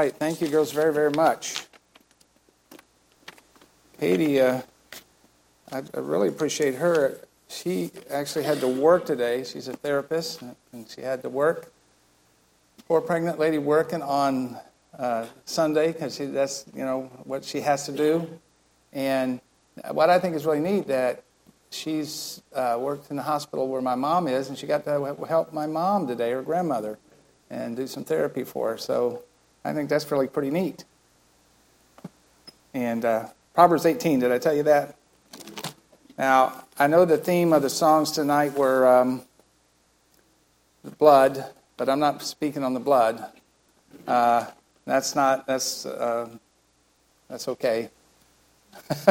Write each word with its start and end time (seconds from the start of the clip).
right. 0.00 0.16
Thank 0.16 0.40
you, 0.40 0.48
girls, 0.48 0.72
very, 0.72 0.94
very 0.94 1.10
much. 1.10 1.66
Katie, 3.98 4.40
uh, 4.40 4.62
I, 5.70 5.82
I 5.92 5.98
really 5.98 6.28
appreciate 6.28 6.76
her. 6.76 7.18
She 7.48 7.90
actually 8.08 8.44
had 8.44 8.60
to 8.60 8.66
work 8.68 9.04
today. 9.04 9.44
She's 9.44 9.68
a 9.68 9.74
therapist, 9.74 10.40
and 10.40 10.88
she 10.88 11.02
had 11.02 11.20
to 11.22 11.28
work. 11.28 11.70
Poor 12.88 13.02
pregnant 13.02 13.38
lady 13.38 13.58
working 13.58 14.00
on 14.00 14.56
uh, 14.98 15.26
Sunday 15.44 15.92
because 15.92 16.16
that's 16.16 16.64
you 16.74 16.82
know 16.82 17.10
what 17.24 17.44
she 17.44 17.60
has 17.60 17.84
to 17.84 17.92
do. 17.92 18.26
And 18.94 19.38
what 19.90 20.08
I 20.08 20.18
think 20.18 20.34
is 20.34 20.46
really 20.46 20.60
neat 20.60 20.86
that 20.86 21.24
she's 21.68 22.40
uh, 22.54 22.78
worked 22.80 23.10
in 23.10 23.16
the 23.16 23.22
hospital 23.22 23.68
where 23.68 23.82
my 23.82 23.96
mom 23.96 24.28
is, 24.28 24.48
and 24.48 24.56
she 24.56 24.66
got 24.66 24.82
to 24.84 25.14
help 25.28 25.52
my 25.52 25.66
mom 25.66 26.06
today, 26.06 26.30
her 26.30 26.40
grandmother, 26.40 26.98
and 27.50 27.76
do 27.76 27.86
some 27.86 28.02
therapy 28.04 28.44
for 28.44 28.70
her. 28.70 28.78
So 28.78 29.24
I 29.64 29.72
think 29.72 29.88
that's 29.90 30.10
really 30.10 30.28
pretty 30.28 30.50
neat. 30.50 30.84
And 32.72 33.04
uh, 33.04 33.28
Proverbs 33.54 33.84
18, 33.84 34.20
did 34.20 34.32
I 34.32 34.38
tell 34.38 34.54
you 34.54 34.62
that? 34.64 34.96
Now, 36.16 36.64
I 36.78 36.86
know 36.86 37.04
the 37.04 37.18
theme 37.18 37.52
of 37.52 37.62
the 37.62 37.70
songs 37.70 38.12
tonight 38.12 38.54
were 38.54 38.86
um, 38.86 39.22
blood, 40.98 41.44
but 41.76 41.88
I'm 41.88 41.98
not 41.98 42.22
speaking 42.22 42.62
on 42.62 42.74
the 42.74 42.80
blood. 42.80 43.24
Uh, 44.06 44.46
that's 44.84 45.14
not, 45.14 45.46
that's, 45.46 45.86
uh, 45.86 46.28
that's 47.28 47.48
okay. 47.48 47.90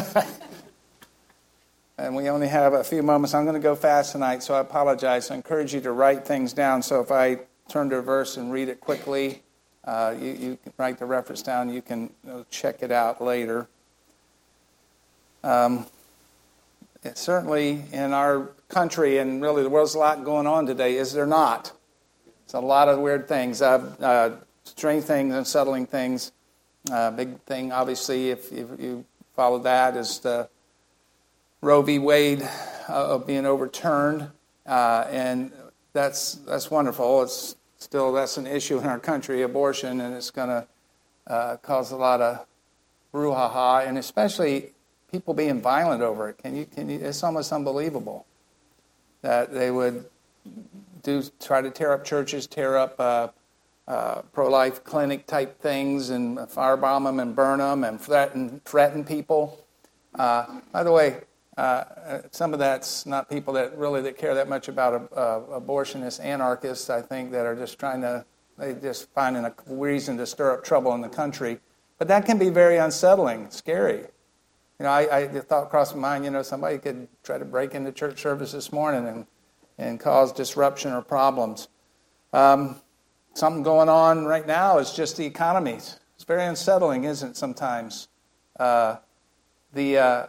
and 1.98 2.16
we 2.16 2.30
only 2.30 2.48
have 2.48 2.74
a 2.74 2.84
few 2.84 3.04
moments. 3.04 3.34
I'm 3.34 3.44
going 3.44 3.56
to 3.56 3.62
go 3.62 3.76
fast 3.76 4.14
tonight, 4.14 4.44
so 4.44 4.54
I 4.54 4.60
apologize. 4.60 5.32
I 5.32 5.36
encourage 5.36 5.74
you 5.74 5.82
to 5.82 5.92
write 5.92 6.26
things 6.26 6.54
down. 6.54 6.82
So 6.82 7.02
if 7.02 7.12
I 7.12 7.40
turn 7.68 7.90
to 7.90 7.98
a 7.98 8.02
verse 8.02 8.38
and 8.38 8.52
read 8.52 8.70
it 8.70 8.80
quickly, 8.80 9.42
uh, 9.86 10.16
you, 10.20 10.32
you 10.32 10.58
can 10.62 10.74
write 10.78 11.00
the 11.00 11.06
reference 11.06 11.42
down. 11.42 11.70
You 11.70 11.82
can 11.82 12.12
check 12.50 12.84
it 12.84 12.92
out 12.92 13.22
later. 13.22 13.68
Um, 15.44 15.86
certainly 17.14 17.84
in 17.92 18.14
our 18.14 18.50
country 18.68 19.18
and 19.18 19.42
really 19.42 19.64
the 19.64 19.70
world's 19.70 19.96
a 19.96 20.00
lot 20.00 20.24
going 20.24 20.48
on 20.48 20.66
today, 20.66 20.96
is 20.96 21.14
there 21.14 21.26
not? 21.26 21.72
It's 22.44 22.54
a 22.54 22.60
lot 22.60 22.90
of 22.90 23.00
weird 23.00 23.28
things, 23.28 23.62
uh, 23.62 23.96
uh, 24.00 24.32
strange 24.64 25.04
things, 25.04 25.34
unsettling 25.34 25.86
things. 25.86 26.32
Uh, 26.92 27.12
big 27.12 27.40
thing, 27.42 27.72
obviously, 27.72 28.32
if, 28.32 28.52
if, 28.52 28.68
you 28.80 29.06
follow 29.36 29.60
that, 29.60 29.96
is 29.96 30.20
the 30.20 30.50
Roe 31.62 31.82
v. 31.82 32.00
Wade 32.00 32.48
uh, 32.88 33.18
being 33.20 33.46
overturned, 33.46 34.30
uh, 34.66 35.06
and 35.10 35.52
that's 35.94 36.36
that's 36.36 36.72
wonderful. 36.72 37.22
It's 37.24 37.56
still 37.80 38.12
that's 38.12 38.38
an 38.38 38.46
issue 38.46 38.78
in 38.78 38.86
our 38.86 39.00
country, 39.00 39.42
abortion, 39.42 40.02
and 40.02 40.14
it's 40.14 40.32
going 40.32 40.50
to 40.50 40.68
uh, 41.28 41.58
cause 41.58 41.92
a 41.92 41.96
lot 41.96 42.22
of 42.22 42.46
brouhaha, 43.14 43.88
and 43.88 43.98
especially 43.98 44.72
people 45.12 45.34
being 45.34 45.62
violent 45.62 46.02
over 46.04 46.30
it. 46.30 46.38
Can 46.38 46.56
you, 46.56 46.66
can 46.66 46.90
you, 46.90 47.00
it's 47.00 47.24
almost 47.24 47.52
unbelievable 47.52 48.26
that 49.22 49.54
they 49.54 49.72
would 49.72 50.06
do 51.04 51.24
try 51.40 51.62
to 51.62 51.72
tear 51.72 51.94
up 51.94 52.04
churches, 52.04 52.48
tear 52.48 52.78
up 52.78 53.00
uh, 53.00 53.28
uh, 53.88 54.22
pro-life 54.34 54.84
clinic 54.84 55.26
type 55.26 55.60
things, 55.60 56.10
and 56.10 56.38
firebomb 56.38 57.06
them 57.06 57.20
and 57.20 57.36
burn 57.36 57.60
them 57.60 57.84
and 57.84 58.00
threaten 58.00 58.62
threaten 58.66 59.04
people. 59.04 59.66
Uh, 60.16 60.60
by 60.72 60.84
the 60.84 60.92
way, 60.92 61.22
uh, 61.60 62.22
some 62.32 62.54
of 62.54 62.60
that's 62.60 63.06
not 63.06 63.30
people 63.30 63.54
that 63.54 63.78
really 63.78 64.02
that 64.02 64.18
care 64.18 64.34
that 64.34 64.48
much 64.48 64.70
about 64.70 65.12
uh, 65.14 65.42
abortionists, 65.60 66.24
anarchists. 66.24 66.90
I 66.90 67.02
think 67.02 67.32
that 67.32 67.46
are 67.46 67.56
just 67.56 67.78
trying 67.78 68.00
to 68.02 68.26
they 68.58 68.74
just 68.76 69.10
finding 69.12 69.44
a 69.44 69.54
reason 69.68 70.18
to 70.18 70.26
stir 70.26 70.54
up 70.54 70.64
trouble 70.64 70.94
in 70.94 71.02
the 71.02 71.10
country. 71.10 71.60
But 71.98 72.08
that 72.08 72.26
can 72.26 72.38
be 72.38 72.50
very 72.50 72.78
unsettling, 72.78 73.50
scary. 73.50 73.98
You 74.80 74.84
know, 74.86 74.90
I, 74.90 75.18
I 75.18 75.28
the 75.28 75.42
thought 75.42 75.70
crossed 75.70 75.96
my 75.96 76.02
mind, 76.14 76.24
you 76.24 76.32
know, 76.32 76.44
somebody 76.44 76.78
could 76.78 77.10
try 77.24 77.38
to 77.38 77.44
break 77.46 77.76
into 77.76 77.92
church 77.92 78.22
service 78.22 78.54
this 78.54 78.72
morning 78.72 79.06
and, 79.06 79.26
and 79.78 80.00
cause 80.00 80.32
disruption 80.32 80.94
or 80.94 81.02
problems. 81.02 81.68
Um, 82.32 82.78
something 83.34 83.64
going 83.64 83.90
on 83.90 84.24
right 84.24 84.48
now 84.48 84.78
is 84.78 84.94
just 84.94 85.18
the 85.18 85.26
economy. 85.26 85.74
It's 85.74 86.24
very 86.26 86.46
unsettling, 86.46 87.04
isn't 87.04 87.32
it, 87.32 87.38
sometimes? 87.38 88.08
Uh, 88.58 88.98
the, 89.74 89.98
uh, 89.98 90.28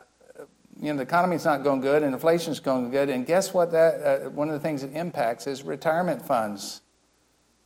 you 0.79 0.93
know, 0.93 0.97
the 0.97 1.03
economy's 1.03 1.45
not 1.45 1.63
going 1.63 1.81
good 1.81 2.03
and 2.03 2.15
inflation's 2.15 2.61
going 2.61 2.91
good. 2.91 3.09
And 3.09 3.27
guess 3.27 3.53
what? 3.53 3.73
That 3.73 4.03
uh, 4.27 4.31
one 4.31 4.49
of 4.49 4.55
the 4.55 4.61
things 4.61 4.83
it 4.83 4.93
impacts 4.95 5.47
is 5.47 5.63
retirement 5.63 6.25
funds, 6.25 6.83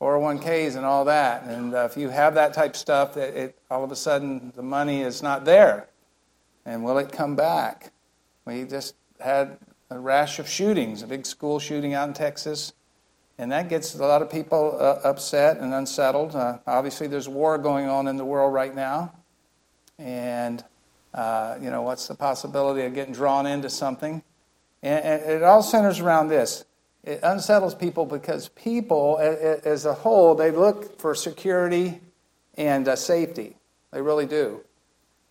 401ks, 0.00 0.76
and 0.76 0.84
all 0.84 1.04
that. 1.04 1.44
And 1.44 1.74
uh, 1.74 1.88
if 1.90 1.96
you 1.96 2.08
have 2.08 2.34
that 2.34 2.54
type 2.54 2.72
of 2.72 2.76
stuff, 2.76 3.16
it, 3.16 3.36
it, 3.36 3.58
all 3.70 3.84
of 3.84 3.92
a 3.92 3.96
sudden 3.96 4.52
the 4.56 4.62
money 4.62 5.02
is 5.02 5.22
not 5.22 5.44
there. 5.44 5.88
And 6.64 6.84
will 6.84 6.98
it 6.98 7.12
come 7.12 7.36
back? 7.36 7.92
We 8.46 8.64
just 8.64 8.94
had 9.20 9.58
a 9.90 9.98
rash 9.98 10.38
of 10.38 10.48
shootings, 10.48 11.02
a 11.02 11.06
big 11.06 11.26
school 11.26 11.58
shooting 11.58 11.94
out 11.94 12.08
in 12.08 12.14
Texas, 12.14 12.72
and 13.38 13.50
that 13.52 13.68
gets 13.68 13.94
a 13.94 13.98
lot 13.98 14.22
of 14.22 14.30
people 14.30 14.76
uh, 14.78 15.00
upset 15.08 15.58
and 15.58 15.74
unsettled. 15.74 16.34
Uh, 16.34 16.58
obviously, 16.66 17.06
there's 17.06 17.28
war 17.28 17.58
going 17.58 17.86
on 17.86 18.06
in 18.08 18.16
the 18.16 18.24
world 18.24 18.52
right 18.52 18.74
now, 18.74 19.12
and 19.98 20.64
uh, 21.14 21.56
you 21.62 21.70
know 21.70 21.82
what's 21.82 22.08
the 22.08 22.14
possibility 22.14 22.82
of 22.82 22.94
getting 22.94 23.14
drawn 23.14 23.46
into 23.46 23.70
something? 23.70 24.22
And, 24.82 25.22
it 25.22 25.42
all 25.42 25.62
centers 25.62 26.00
around 26.00 26.28
this. 26.28 26.64
It 27.04 27.20
unsettles 27.22 27.74
people 27.74 28.04
because 28.04 28.48
people, 28.48 29.18
as 29.18 29.86
a 29.86 29.94
whole, 29.94 30.34
they 30.34 30.50
look 30.50 30.98
for 30.98 31.14
security 31.14 32.00
and 32.56 32.88
uh, 32.88 32.96
safety. 32.96 33.56
They 33.92 34.02
really 34.02 34.26
do. 34.26 34.60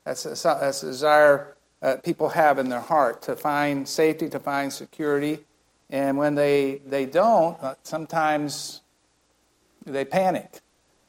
That's 0.06 0.26
a, 0.26 0.30
that's 0.30 0.84
a 0.84 0.88
desire 0.88 1.56
uh, 1.82 1.98
people 1.98 2.30
have 2.30 2.60
in 2.60 2.70
their 2.70 2.80
heart 2.80 3.22
to 3.24 3.36
find 3.36 3.88
safety, 3.88 4.30
to 4.30 4.40
find 4.40 4.72
security. 4.72 5.40
And 5.90 6.18
when 6.18 6.36
they, 6.36 6.82
they 6.86 7.06
don't, 7.06 7.62
uh, 7.62 7.76
sometimes 7.84 8.82
they 9.86 10.06
panic 10.06 10.62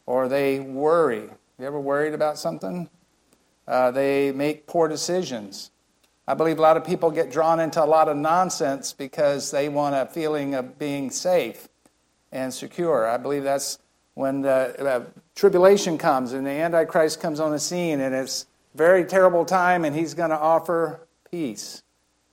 or 0.07 0.29
they 0.29 0.61
worry. 0.61 1.29
You 1.59 1.67
ever 1.67 1.79
worried 1.79 2.15
about 2.15 2.39
something? 2.39 2.91
Uh, 3.67 3.91
they 3.91 4.33
make 4.33 4.67
poor 4.67 4.89
decisions. 4.89 5.71
I 6.27 6.35
believe 6.35 6.59
a 6.59 6.63
lot 6.63 6.77
of 6.77 6.85
people 6.85 7.11
get 7.11 7.31
drawn 7.31 7.61
into 7.61 7.83
a 7.83 7.87
lot 7.87 8.09
of 8.09 8.17
nonsense 8.17 8.93
because 8.93 9.51
they 9.51 9.69
want 9.69 9.95
a 9.95 10.07
feeling 10.07 10.55
of 10.55 10.79
being 10.79 11.11
safe 11.11 11.69
and 12.33 12.53
secure. 12.53 13.07
I 13.07 13.17
believe 13.17 13.45
that's 13.45 13.79
when 14.15 14.43
the 14.43 15.07
tribulation 15.35 15.99
comes 15.99 16.33
and 16.33 16.47
the 16.47 16.51
Antichrist 16.51 17.21
comes 17.21 17.41
on 17.41 17.51
the 17.51 17.59
scene 17.59 18.01
and 18.01 18.15
it's 18.15 18.47
very 18.75 19.05
terrible 19.05 19.45
time, 19.45 19.85
and 19.85 19.95
he's 19.95 20.15
going 20.15 20.31
to 20.31 20.39
offer 20.39 21.07
peace. 21.31 21.83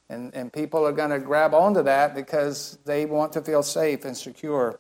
And, 0.09 0.33
and 0.33 0.51
people 0.51 0.85
are 0.85 0.91
going 0.91 1.11
to 1.11 1.19
grab 1.19 1.53
onto 1.53 1.83
that 1.83 2.15
because 2.15 2.77
they 2.83 3.05
want 3.05 3.31
to 3.33 3.41
feel 3.41 3.63
safe 3.63 4.05
and 4.05 4.17
secure. 4.17 4.79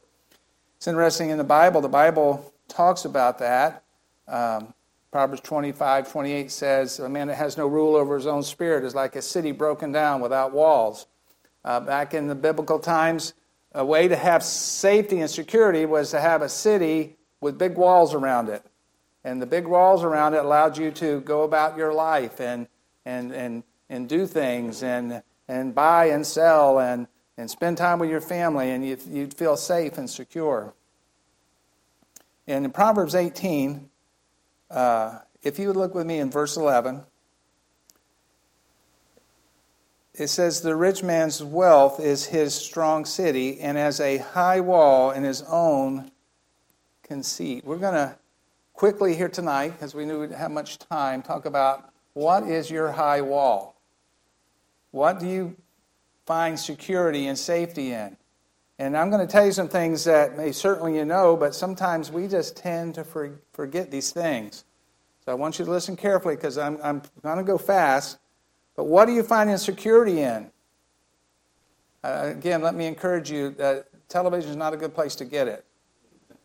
It's 0.77 0.87
interesting 0.87 1.29
in 1.29 1.37
the 1.37 1.43
Bible, 1.43 1.79
the 1.79 1.87
Bible 1.87 2.51
talks 2.67 3.05
about 3.05 3.37
that. 3.39 3.83
Um, 4.27 4.73
Proverbs 5.11 5.41
25, 5.41 6.09
28 6.09 6.49
says, 6.49 6.99
A 6.99 7.09
man 7.09 7.27
that 7.27 7.35
has 7.35 7.57
no 7.57 7.67
rule 7.67 7.97
over 7.97 8.15
his 8.15 8.27
own 8.27 8.43
spirit 8.43 8.85
is 8.85 8.95
like 8.95 9.17
a 9.17 9.21
city 9.21 9.51
broken 9.51 9.91
down 9.91 10.21
without 10.21 10.53
walls. 10.53 11.05
Uh, 11.65 11.81
back 11.81 12.13
in 12.13 12.27
the 12.27 12.35
biblical 12.35 12.79
times, 12.79 13.33
a 13.73 13.85
way 13.85 14.07
to 14.07 14.15
have 14.15 14.41
safety 14.41 15.19
and 15.19 15.29
security 15.29 15.85
was 15.85 16.11
to 16.11 16.21
have 16.21 16.41
a 16.41 16.47
city 16.47 17.17
with 17.41 17.57
big 17.57 17.75
walls 17.75 18.13
around 18.13 18.47
it. 18.47 18.65
And 19.25 19.41
the 19.41 19.45
big 19.45 19.67
walls 19.67 20.03
around 20.03 20.33
it 20.33 20.45
allowed 20.45 20.77
you 20.77 20.91
to 20.91 21.19
go 21.21 21.43
about 21.43 21.77
your 21.77 21.93
life 21.93 22.39
and, 22.39 22.67
and, 23.05 23.33
and, 23.33 23.63
and 23.89 24.07
do 24.07 24.25
things 24.25 24.81
and, 24.81 25.21
and 25.47 25.75
buy 25.75 26.05
and 26.05 26.25
sell 26.25 26.79
and, 26.79 27.07
and 27.37 27.51
spend 27.51 27.77
time 27.77 27.99
with 27.99 28.09
your 28.09 28.21
family, 28.21 28.71
and 28.71 28.85
you'd, 28.85 29.05
you'd 29.07 29.33
feel 29.33 29.57
safe 29.57 29.97
and 29.97 30.09
secure. 30.09 30.73
And 32.47 32.65
in 32.65 32.71
Proverbs 32.71 33.13
18, 33.13 33.89
uh, 34.71 35.19
if 35.43 35.59
you 35.59 35.67
would 35.67 35.75
look 35.75 35.93
with 35.93 36.05
me 36.05 36.19
in 36.19 36.31
verse 36.31 36.57
11, 36.57 37.03
it 40.13 40.27
says, 40.27 40.61
The 40.61 40.75
rich 40.75 41.03
man's 41.03 41.43
wealth 41.43 41.99
is 41.99 42.25
his 42.25 42.53
strong 42.53 43.05
city, 43.05 43.59
and 43.59 43.77
as 43.77 43.99
a 43.99 44.17
high 44.17 44.59
wall 44.59 45.11
in 45.11 45.23
his 45.23 45.41
own 45.43 46.11
conceit. 47.03 47.65
We're 47.65 47.77
going 47.77 47.95
to 47.95 48.17
quickly 48.73 49.15
here 49.15 49.29
tonight, 49.29 49.69
because 49.69 49.93
we 49.93 50.05
knew 50.05 50.21
we 50.21 50.27
didn't 50.27 50.39
have 50.39 50.51
much 50.51 50.79
time, 50.79 51.21
talk 51.21 51.45
about 51.45 51.91
what 52.13 52.43
is 52.43 52.69
your 52.69 52.91
high 52.91 53.21
wall? 53.21 53.79
What 54.91 55.19
do 55.19 55.27
you 55.27 55.55
find 56.25 56.59
security 56.59 57.27
and 57.27 57.37
safety 57.37 57.93
in? 57.93 58.17
And 58.79 58.97
I'm 58.97 59.09
going 59.09 59.25
to 59.25 59.31
tell 59.31 59.45
you 59.45 59.51
some 59.51 59.69
things 59.69 60.03
that 60.05 60.37
may 60.37 60.51
certainly 60.51 60.97
you 60.97 61.05
know, 61.05 61.37
but 61.37 61.53
sometimes 61.53 62.11
we 62.11 62.27
just 62.27 62.57
tend 62.57 62.95
to 62.95 63.05
forget 63.53 63.91
these 63.91 64.11
things. 64.11 64.65
So 65.23 65.31
I 65.31 65.35
want 65.35 65.59
you 65.59 65.65
to 65.65 65.71
listen 65.71 65.95
carefully 65.95 66.35
because 66.35 66.57
I'm, 66.57 66.79
I'm 66.83 67.03
going 67.21 67.37
to 67.37 67.43
go 67.43 67.57
fast. 67.57 68.17
But 68.75 68.85
what 68.85 69.05
do 69.05 69.13
you 69.13 69.21
find 69.21 69.59
security 69.59 70.21
in? 70.21 70.49
Uh, 72.03 72.31
again, 72.35 72.61
let 72.61 72.73
me 72.73 72.87
encourage 72.87 73.29
you 73.29 73.51
that 73.51 73.87
television 74.09 74.49
is 74.49 74.55
not 74.55 74.73
a 74.73 74.77
good 74.77 74.95
place 74.95 75.13
to 75.15 75.25
get 75.25 75.47
it 75.47 75.63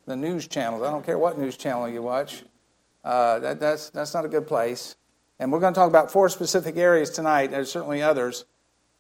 the 0.07 0.17
news 0.17 0.47
channels. 0.47 0.83
I 0.83 0.91
don't 0.91 1.05
care 1.05 1.19
what 1.19 1.39
news 1.39 1.57
channel 1.57 1.89
you 1.89 2.01
watch. 2.01 2.45
Uh, 3.05 3.39
that, 3.41 3.61
that's, 3.61 3.91
that's 3.91 4.15
not 4.15 4.25
a 4.25 4.29
good 4.29 4.47
place. 4.47 4.97
And 5.39 5.53
we're 5.53 5.61
going 5.61 5.75
to 5.75 5.79
talk 5.79 5.89
about 5.89 6.11
four 6.11 6.29
specific 6.29 6.77
areas 6.77 7.11
tonight. 7.11 7.51
There's 7.51 7.71
certainly 7.71 8.03
others. 8.03 8.45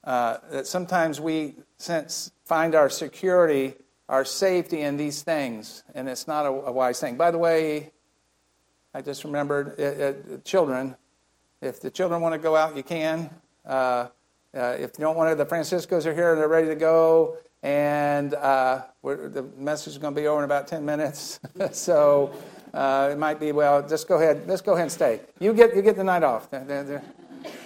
Uh, 0.06 0.38
that 0.50 0.66
sometimes 0.68 1.20
we 1.20 1.56
sense, 1.78 2.30
find 2.44 2.76
our 2.76 2.88
security, 2.88 3.74
our 4.08 4.24
safety 4.24 4.82
in 4.82 4.96
these 4.96 5.22
things, 5.22 5.82
and 5.96 6.08
it's 6.08 6.28
not 6.28 6.46
a, 6.46 6.50
a 6.50 6.72
wise 6.72 7.00
thing. 7.00 7.16
By 7.16 7.32
the 7.32 7.38
way, 7.38 7.90
I 8.94 9.02
just 9.02 9.24
remembered 9.24 9.78
it, 9.78 10.00
it, 10.00 10.44
children. 10.44 10.96
If 11.60 11.80
the 11.80 11.90
children 11.90 12.20
want 12.20 12.34
to 12.34 12.38
go 12.38 12.54
out, 12.54 12.76
you 12.76 12.84
can. 12.84 13.30
Uh, 13.64 14.08
uh, 14.56 14.76
if 14.78 14.92
you 14.96 15.02
don't 15.02 15.16
want 15.16 15.30
to, 15.30 15.34
the 15.34 15.44
Franciscos 15.44 16.06
are 16.06 16.14
here 16.14 16.32
and 16.32 16.40
they're 16.40 16.48
ready 16.48 16.68
to 16.68 16.76
go. 16.76 17.36
And 17.62 18.32
uh, 18.34 18.82
the 19.02 19.44
message 19.58 19.94
is 19.94 19.98
going 19.98 20.14
to 20.14 20.20
be 20.20 20.28
over 20.28 20.38
in 20.38 20.44
about 20.44 20.68
10 20.68 20.84
minutes. 20.84 21.40
so 21.72 22.32
uh, 22.72 23.10
it 23.12 23.18
might 23.18 23.40
be, 23.40 23.52
well, 23.52 23.86
just 23.86 24.06
go 24.06 24.16
ahead. 24.16 24.46
let's 24.46 24.62
go 24.62 24.74
ahead 24.74 24.84
and 24.84 24.92
stay. 24.92 25.20
You 25.40 25.52
get, 25.52 25.74
you 25.74 25.82
get 25.82 25.96
the 25.96 26.04
night 26.04 26.22
off. 26.22 26.48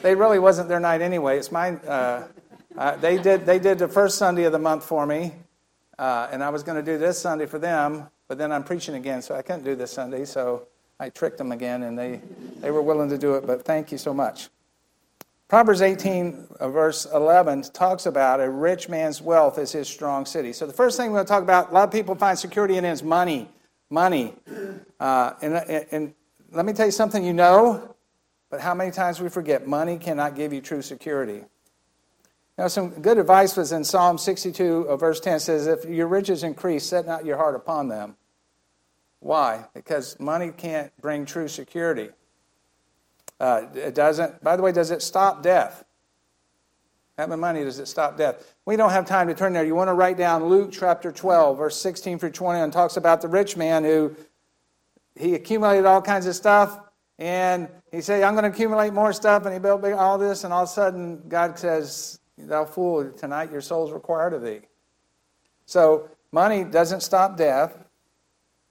They 0.03 0.15
really 0.15 0.39
wasn't 0.39 0.69
their 0.69 0.81
night 0.81 1.03
anyway. 1.03 1.39
It's 1.39 1.53
mine. 1.53 1.81
Uh, 1.87 2.29
uh, 2.77 2.97
they, 2.97 3.19
did, 3.19 3.47
they 3.47 3.59
did 3.59 3.79
the 3.79 3.89
first 3.89 4.19
Sunday 4.19 4.45
of 4.45 4.53
the 4.53 4.59
month 4.59 4.85
for 4.85 5.07
me. 5.07 5.35
Uh, 5.99 6.29
and 6.33 6.43
I 6.43 6.51
was 6.51 6.63
going 6.63 6.83
to 6.83 6.93
do 6.93 6.99
this 6.99 7.21
Sunday 7.21 7.47
for 7.47 7.59
them. 7.59 8.09
But 8.29 8.39
then 8.39 8.53
I'm 8.53 8.63
preaching 8.63 8.95
again, 8.95 9.23
so 9.23 9.35
I 9.35 9.43
couldn't 9.43 9.65
do 9.65 9.75
this 9.75 9.91
Sunday. 9.91 10.25
So 10.25 10.69
I 11.01 11.09
tricked 11.09 11.37
them 11.37 11.51
again, 11.51 11.83
and 11.83 11.99
they, 11.99 12.21
they 12.61 12.71
were 12.71 12.81
willing 12.81 13.09
to 13.11 13.19
do 13.19 13.35
it. 13.35 13.47
But 13.47 13.65
thank 13.65 13.91
you 13.91 13.99
so 13.99 14.15
much. 14.15 14.49
Proverbs 15.49 15.83
18, 15.83 16.47
uh, 16.61 16.69
verse 16.69 17.07
11, 17.13 17.63
talks 17.73 18.07
about 18.07 18.39
a 18.41 18.49
rich 18.49 18.89
man's 18.89 19.21
wealth 19.21 19.59
is 19.59 19.73
his 19.73 19.89
strong 19.89 20.25
city. 20.25 20.53
So 20.53 20.65
the 20.65 20.73
first 20.73 20.97
thing 20.97 21.11
we're 21.11 21.17
going 21.17 21.27
to 21.27 21.29
talk 21.29 21.43
about, 21.43 21.71
a 21.71 21.75
lot 21.75 21.83
of 21.83 21.91
people 21.91 22.15
find 22.15 22.39
security 22.39 22.77
in 22.77 22.85
is 22.85 23.03
money. 23.03 23.49
Money. 23.91 24.33
Uh, 25.01 25.33
and, 25.43 25.55
and 25.91 26.15
let 26.53 26.65
me 26.65 26.73
tell 26.73 26.87
you 26.87 26.93
something 26.93 27.25
you 27.25 27.33
know, 27.33 27.97
but 28.51 28.61
how 28.61 28.75
many 28.75 28.91
times 28.91 29.21
we 29.21 29.29
forget 29.29 29.67
money 29.67 29.97
cannot 29.97 30.35
give 30.35 30.53
you 30.53 30.61
true 30.61 30.83
security. 30.83 31.45
Now, 32.59 32.69
some 32.69 32.91
good 32.91 33.17
advice 33.17 33.57
was 33.57 33.73
in 33.73 33.85
Psalm 33.85 34.19
62, 34.19 34.87
uh, 34.89 34.97
verse 34.97 35.21
10 35.21 35.41
says, 35.41 35.67
If 35.67 35.85
your 35.87 36.09
riches 36.09 36.43
increase, 36.43 36.85
set 36.85 37.07
not 37.07 37.25
your 37.25 37.39
heart 37.39 37.55
upon 37.55 37.89
them. 37.89 38.17
Why? 39.21 39.65
Because 39.73 40.19
money 40.19 40.51
can't 40.55 40.93
bring 41.01 41.25
true 41.25 41.49
security. 41.49 42.11
Uh, 43.39 43.63
it 43.75 43.95
doesn't, 43.95 44.43
by 44.43 44.57
the 44.57 44.63
way, 44.63 44.73
does 44.73 44.91
it 44.91 45.01
stop 45.01 45.43
death? 45.43 45.85
Having 47.17 47.41
money, 47.41 47.65
does 47.65 47.79
it 47.79 47.87
stop 47.87 48.17
death? 48.19 48.55
We 48.67 48.77
don't 48.77 48.91
have 48.91 49.07
time 49.07 49.29
to 49.29 49.35
turn 49.35 49.53
there. 49.53 49.65
You 49.65 49.75
want 49.75 49.89
to 49.89 49.95
write 49.95 50.19
down 50.19 50.45
Luke 50.45 50.71
chapter 50.73 51.13
12, 51.13 51.57
verse 51.57 51.77
16 51.81 52.19
through 52.19 52.31
20, 52.31 52.61
and 52.61 52.73
talks 52.73 52.97
about 52.97 53.23
the 53.23 53.29
rich 53.29 53.57
man 53.57 53.85
who 53.85 54.15
he 55.15 55.35
accumulated 55.35 55.87
all 55.87 56.03
kinds 56.03 56.27
of 56.27 56.35
stuff, 56.35 56.79
and 57.21 57.69
he 57.93 58.01
said, 58.01 58.23
I'm 58.23 58.33
going 58.33 58.45
to 58.45 58.51
accumulate 58.51 58.95
more 58.95 59.13
stuff, 59.13 59.45
and 59.45 59.53
he 59.53 59.61
built 59.61 59.85
all 59.85 60.17
this, 60.17 60.45
and 60.45 60.55
all 60.55 60.63
of 60.63 60.71
a 60.71 60.73
sudden 60.73 61.23
God 61.29 61.59
says, 61.59 62.19
Thou 62.39 62.65
fool, 62.65 63.13
tonight 63.13 63.53
your 63.53 63.61
soul's 63.61 63.93
required 63.93 64.33
of 64.33 64.43
thee. 64.43 64.61
So 65.67 66.09
money 66.33 66.65
doesn't 66.65 67.03
stop 67.03 67.37
death. 67.37 67.77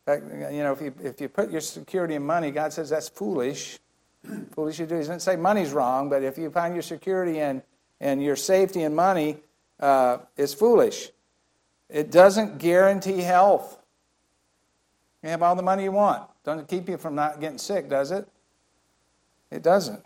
You 0.07 0.63
know, 0.63 0.71
if 0.71 0.81
you, 0.81 0.93
if 1.03 1.21
you 1.21 1.29
put 1.29 1.51
your 1.51 1.61
security 1.61 2.15
in 2.15 2.25
money, 2.25 2.49
God 2.49 2.73
says 2.73 2.89
that's 2.89 3.07
foolish. 3.07 3.77
foolish 4.51 4.79
you 4.79 4.87
do. 4.87 4.95
He 4.95 5.01
doesn't 5.01 5.19
say 5.19 5.35
money's 5.35 5.71
wrong, 5.71 6.09
but 6.09 6.23
if 6.23 6.35
you 6.39 6.49
find 6.49 6.73
your 6.73 6.81
security 6.81 7.39
and, 7.41 7.61
and 8.01 8.23
your 8.23 8.35
safety 8.35 8.81
in 8.81 8.95
money, 8.95 9.37
uh, 9.79 10.17
it's 10.35 10.55
foolish. 10.55 11.11
It 11.87 12.09
doesn't 12.09 12.57
guarantee 12.57 13.21
health. 13.21 13.79
You 15.21 15.29
have 15.29 15.43
all 15.43 15.55
the 15.55 15.61
money 15.61 15.83
you 15.83 15.91
want. 15.91 16.23
Doesn't 16.43 16.67
keep 16.67 16.89
you 16.89 16.97
from 16.97 17.13
not 17.13 17.39
getting 17.39 17.59
sick, 17.59 17.87
does 17.87 18.09
it? 18.09 18.27
It 19.51 19.63
doesn't. 19.63 20.03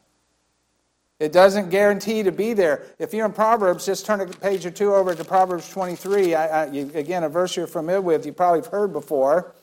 It 1.19 1.31
doesn't 1.31 1.69
guarantee 1.69 2.23
to 2.23 2.31
be 2.31 2.53
there. 2.53 2.83
If 2.99 3.13
you're 3.13 3.25
in 3.25 3.33
Proverbs, 3.33 3.85
just 3.85 4.05
turn 4.05 4.19
a 4.21 4.27
page 4.27 4.65
or 4.65 4.71
two 4.71 4.93
over 4.93 5.15
to 5.15 5.23
Proverbs 5.23 5.69
23. 5.69 6.35
I, 6.35 6.63
I, 6.63 6.71
you, 6.71 6.91
again, 6.93 7.23
a 7.23 7.29
verse 7.29 7.55
you're 7.55 7.67
familiar 7.67 8.01
with, 8.01 8.25
you 8.25 8.33
probably 8.33 8.59
have 8.59 8.67
heard 8.67 8.91
before. 8.91 9.53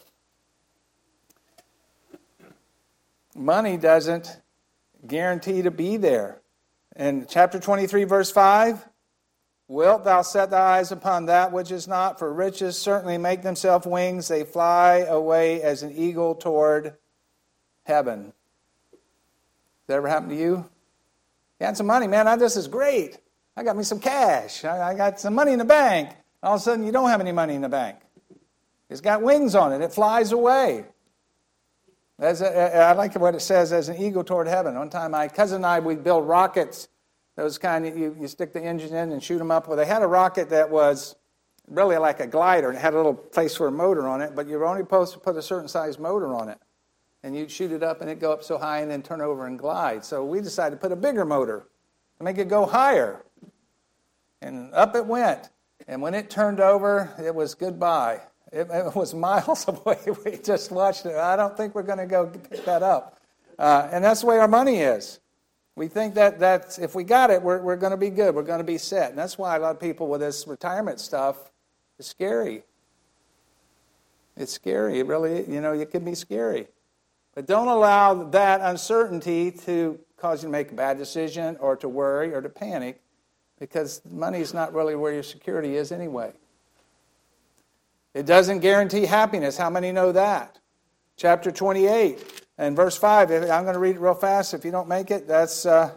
Money 3.34 3.76
doesn't 3.76 4.40
guarantee 5.06 5.62
to 5.62 5.70
be 5.70 5.96
there. 5.96 6.40
In 6.96 7.26
chapter 7.28 7.58
23, 7.58 8.04
verse 8.04 8.30
5, 8.30 8.86
Wilt 9.68 10.02
thou 10.02 10.22
set 10.22 10.50
thy 10.50 10.78
eyes 10.78 10.90
upon 10.90 11.26
that 11.26 11.52
which 11.52 11.70
is 11.70 11.86
not? 11.86 12.18
For 12.18 12.32
riches 12.32 12.76
certainly 12.76 13.18
make 13.18 13.42
themselves 13.42 13.86
wings. 13.86 14.26
They 14.26 14.42
fly 14.42 15.04
away 15.08 15.62
as 15.62 15.84
an 15.84 15.92
eagle 15.92 16.34
toward 16.34 16.96
heaven. 17.84 18.32
That 19.90 19.96
ever 19.96 20.06
happened 20.06 20.30
to 20.30 20.36
you? 20.36 20.64
You 21.58 21.66
had 21.66 21.76
some 21.76 21.88
money, 21.88 22.06
man. 22.06 22.28
I, 22.28 22.36
this 22.36 22.54
is 22.54 22.68
great. 22.68 23.18
I 23.56 23.64
got 23.64 23.76
me 23.76 23.82
some 23.82 23.98
cash. 23.98 24.64
I, 24.64 24.90
I 24.90 24.94
got 24.94 25.18
some 25.18 25.34
money 25.34 25.50
in 25.50 25.58
the 25.58 25.64
bank. 25.64 26.10
All 26.44 26.54
of 26.54 26.60
a 26.60 26.62
sudden, 26.62 26.86
you 26.86 26.92
don't 26.92 27.10
have 27.10 27.20
any 27.20 27.32
money 27.32 27.56
in 27.56 27.60
the 27.60 27.68
bank. 27.68 27.98
It's 28.88 29.00
got 29.00 29.20
wings 29.20 29.56
on 29.56 29.72
it. 29.72 29.80
It 29.80 29.92
flies 29.92 30.30
away. 30.30 30.84
As 32.20 32.40
a, 32.40 32.76
I 32.76 32.92
like 32.92 33.16
what 33.16 33.34
it 33.34 33.40
says 33.40 33.72
as 33.72 33.88
an 33.88 33.96
eagle 33.96 34.22
toward 34.22 34.46
heaven. 34.46 34.76
One 34.76 34.90
time, 34.90 35.10
my 35.10 35.26
cousin 35.26 35.56
and 35.56 35.66
I, 35.66 35.80
we 35.80 35.96
build 35.96 36.28
rockets. 36.28 36.86
Those 37.34 37.58
kind 37.58 37.84
of, 37.84 37.98
you, 37.98 38.16
you 38.16 38.28
stick 38.28 38.52
the 38.52 38.62
engine 38.62 38.94
in 38.94 39.10
and 39.10 39.20
shoot 39.20 39.38
them 39.38 39.50
up. 39.50 39.66
Well, 39.66 39.76
they 39.76 39.86
had 39.86 40.02
a 40.02 40.06
rocket 40.06 40.50
that 40.50 40.70
was 40.70 41.16
really 41.66 41.96
like 41.96 42.20
a 42.20 42.28
glider 42.28 42.68
and 42.68 42.78
it 42.78 42.80
had 42.80 42.94
a 42.94 42.96
little 42.96 43.14
place 43.14 43.56
for 43.56 43.66
a 43.66 43.72
motor 43.72 44.06
on 44.06 44.22
it, 44.22 44.36
but 44.36 44.46
you 44.46 44.56
were 44.56 44.66
only 44.66 44.82
supposed 44.82 45.14
to 45.14 45.18
put 45.18 45.36
a 45.36 45.42
certain 45.42 45.66
size 45.66 45.98
motor 45.98 46.32
on 46.32 46.48
it. 46.48 46.58
And 47.22 47.36
you'd 47.36 47.50
shoot 47.50 47.70
it 47.70 47.82
up 47.82 48.00
and 48.00 48.08
it'd 48.08 48.20
go 48.20 48.32
up 48.32 48.42
so 48.42 48.56
high 48.56 48.80
and 48.80 48.90
then 48.90 49.02
turn 49.02 49.20
over 49.20 49.46
and 49.46 49.58
glide. 49.58 50.04
So 50.04 50.24
we 50.24 50.40
decided 50.40 50.76
to 50.76 50.80
put 50.80 50.92
a 50.92 50.96
bigger 50.96 51.24
motor 51.24 51.66
to 52.18 52.24
make 52.24 52.38
it 52.38 52.48
go 52.48 52.64
higher. 52.64 53.22
And 54.40 54.72
up 54.72 54.96
it 54.96 55.04
went. 55.04 55.50
And 55.86 56.00
when 56.00 56.14
it 56.14 56.30
turned 56.30 56.60
over, 56.60 57.12
it 57.22 57.34
was 57.34 57.54
goodbye. 57.54 58.20
It, 58.52 58.68
it, 58.70 58.96
was 58.96 59.14
miles 59.28 59.68
away. 59.68 59.98
We 60.24 60.38
just 60.38 60.70
watched 60.70 61.06
it. 61.06 61.16
I 61.16 61.36
don't 61.36 61.56
think 61.56 61.74
we're 61.74 61.82
going 61.82 61.98
to 61.98 62.06
go 62.06 62.26
pick 62.26 62.64
that 62.64 62.82
up. 62.82 63.18
Uh, 63.58 63.88
and 63.92 64.02
that's 64.02 64.22
the 64.22 64.26
way 64.26 64.38
our 64.38 64.48
money 64.48 64.78
is. 64.78 65.20
We 65.76 65.88
think 65.88 66.14
that 66.14 66.38
that's, 66.38 66.78
if 66.78 66.94
we 66.94 67.04
got 67.04 67.30
it, 67.30 67.42
we're, 67.42 67.60
we're 67.60 67.76
going 67.76 67.92
to 67.92 67.96
be 67.96 68.10
good. 68.10 68.34
We're 68.34 68.42
going 68.42 68.58
to 68.58 68.64
be 68.64 68.78
set. 68.78 69.10
And 69.10 69.18
that's 69.18 69.38
why 69.38 69.56
a 69.56 69.58
lot 69.60 69.70
of 69.70 69.80
people 69.80 70.08
with 70.08 70.20
this 70.20 70.46
retirement 70.46 71.00
stuff 71.00 71.50
is 71.98 72.06
scary. 72.06 72.64
It's 74.36 74.52
scary. 74.52 75.00
It 75.00 75.06
really, 75.06 75.50
you 75.50 75.60
know, 75.60 75.72
it 75.72 75.90
can 75.90 76.04
be 76.04 76.14
scary. 76.14 76.68
But 77.34 77.46
don't 77.46 77.68
allow 77.68 78.24
that 78.30 78.60
uncertainty 78.60 79.50
to 79.52 79.98
cause 80.16 80.42
you 80.42 80.48
to 80.48 80.52
make 80.52 80.72
a 80.72 80.74
bad 80.74 80.98
decision 80.98 81.56
or 81.60 81.76
to 81.76 81.88
worry 81.88 82.34
or 82.34 82.40
to 82.40 82.48
panic 82.48 83.00
because 83.58 84.02
money 84.10 84.40
is 84.40 84.52
not 84.52 84.74
really 84.74 84.96
where 84.96 85.12
your 85.12 85.22
security 85.22 85.76
is 85.76 85.92
anyway. 85.92 86.32
It 88.14 88.26
doesn't 88.26 88.58
guarantee 88.60 89.06
happiness. 89.06 89.56
How 89.56 89.70
many 89.70 89.92
know 89.92 90.12
that? 90.12 90.58
Chapter 91.16 91.52
28 91.52 92.42
and 92.58 92.74
verse 92.74 92.96
5. 92.96 93.30
I'm 93.30 93.62
going 93.62 93.74
to 93.74 93.78
read 93.78 93.96
it 93.96 94.00
real 94.00 94.14
fast. 94.14 94.52
If 94.54 94.64
you 94.64 94.72
don't 94.72 94.88
make 94.88 95.10
it, 95.10 95.28
that's, 95.28 95.64
uh, 95.64 95.92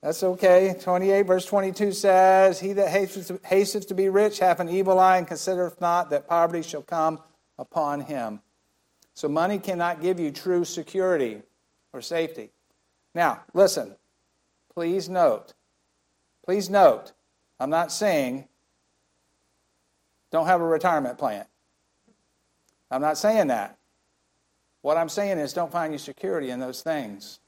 that's 0.00 0.22
okay. 0.22 0.74
28, 0.80 1.22
verse 1.22 1.44
22 1.44 1.92
says, 1.92 2.60
He 2.60 2.72
that 2.74 2.88
hasteth 2.88 3.88
to 3.88 3.94
be 3.94 4.08
rich 4.08 4.38
hath 4.38 4.60
an 4.60 4.68
evil 4.68 4.98
eye 4.98 5.18
and 5.18 5.26
considereth 5.26 5.80
not 5.80 6.08
that 6.10 6.26
poverty 6.26 6.62
shall 6.62 6.82
come 6.82 7.20
upon 7.58 8.00
him. 8.00 8.40
So 9.18 9.26
money 9.26 9.58
cannot 9.58 10.00
give 10.00 10.20
you 10.20 10.30
true 10.30 10.64
security 10.64 11.42
or 11.92 12.00
safety. 12.00 12.50
Now, 13.16 13.40
listen. 13.52 13.96
Please 14.72 15.08
note. 15.08 15.54
Please 16.44 16.70
note. 16.70 17.14
I'm 17.58 17.68
not 17.68 17.90
saying 17.90 18.46
don't 20.30 20.46
have 20.46 20.60
a 20.60 20.64
retirement 20.64 21.18
plan. 21.18 21.46
I'm 22.92 23.00
not 23.00 23.18
saying 23.18 23.48
that. 23.48 23.76
What 24.82 24.96
I'm 24.96 25.08
saying 25.08 25.38
is 25.38 25.52
don't 25.52 25.72
find 25.72 25.92
your 25.92 25.98
security 25.98 26.50
in 26.50 26.60
those 26.60 26.82
things. 26.82 27.40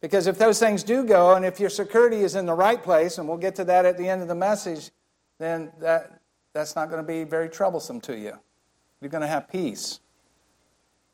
Because 0.00 0.28
if 0.28 0.38
those 0.38 0.60
things 0.60 0.84
do 0.84 1.04
go, 1.04 1.34
and 1.34 1.44
if 1.44 1.58
your 1.58 1.68
security 1.68 2.18
is 2.18 2.36
in 2.36 2.46
the 2.46 2.54
right 2.54 2.80
place, 2.80 3.18
and 3.18 3.26
we'll 3.26 3.38
get 3.38 3.56
to 3.56 3.64
that 3.64 3.86
at 3.86 3.98
the 3.98 4.08
end 4.08 4.22
of 4.22 4.28
the 4.28 4.36
message, 4.36 4.92
then 5.40 5.72
that, 5.80 6.20
that's 6.52 6.76
not 6.76 6.90
going 6.90 7.02
to 7.02 7.06
be 7.06 7.24
very 7.24 7.48
troublesome 7.48 8.00
to 8.02 8.16
you. 8.16 8.38
You're 9.00 9.10
going 9.10 9.22
to 9.22 9.26
have 9.26 9.48
peace. 9.48 9.98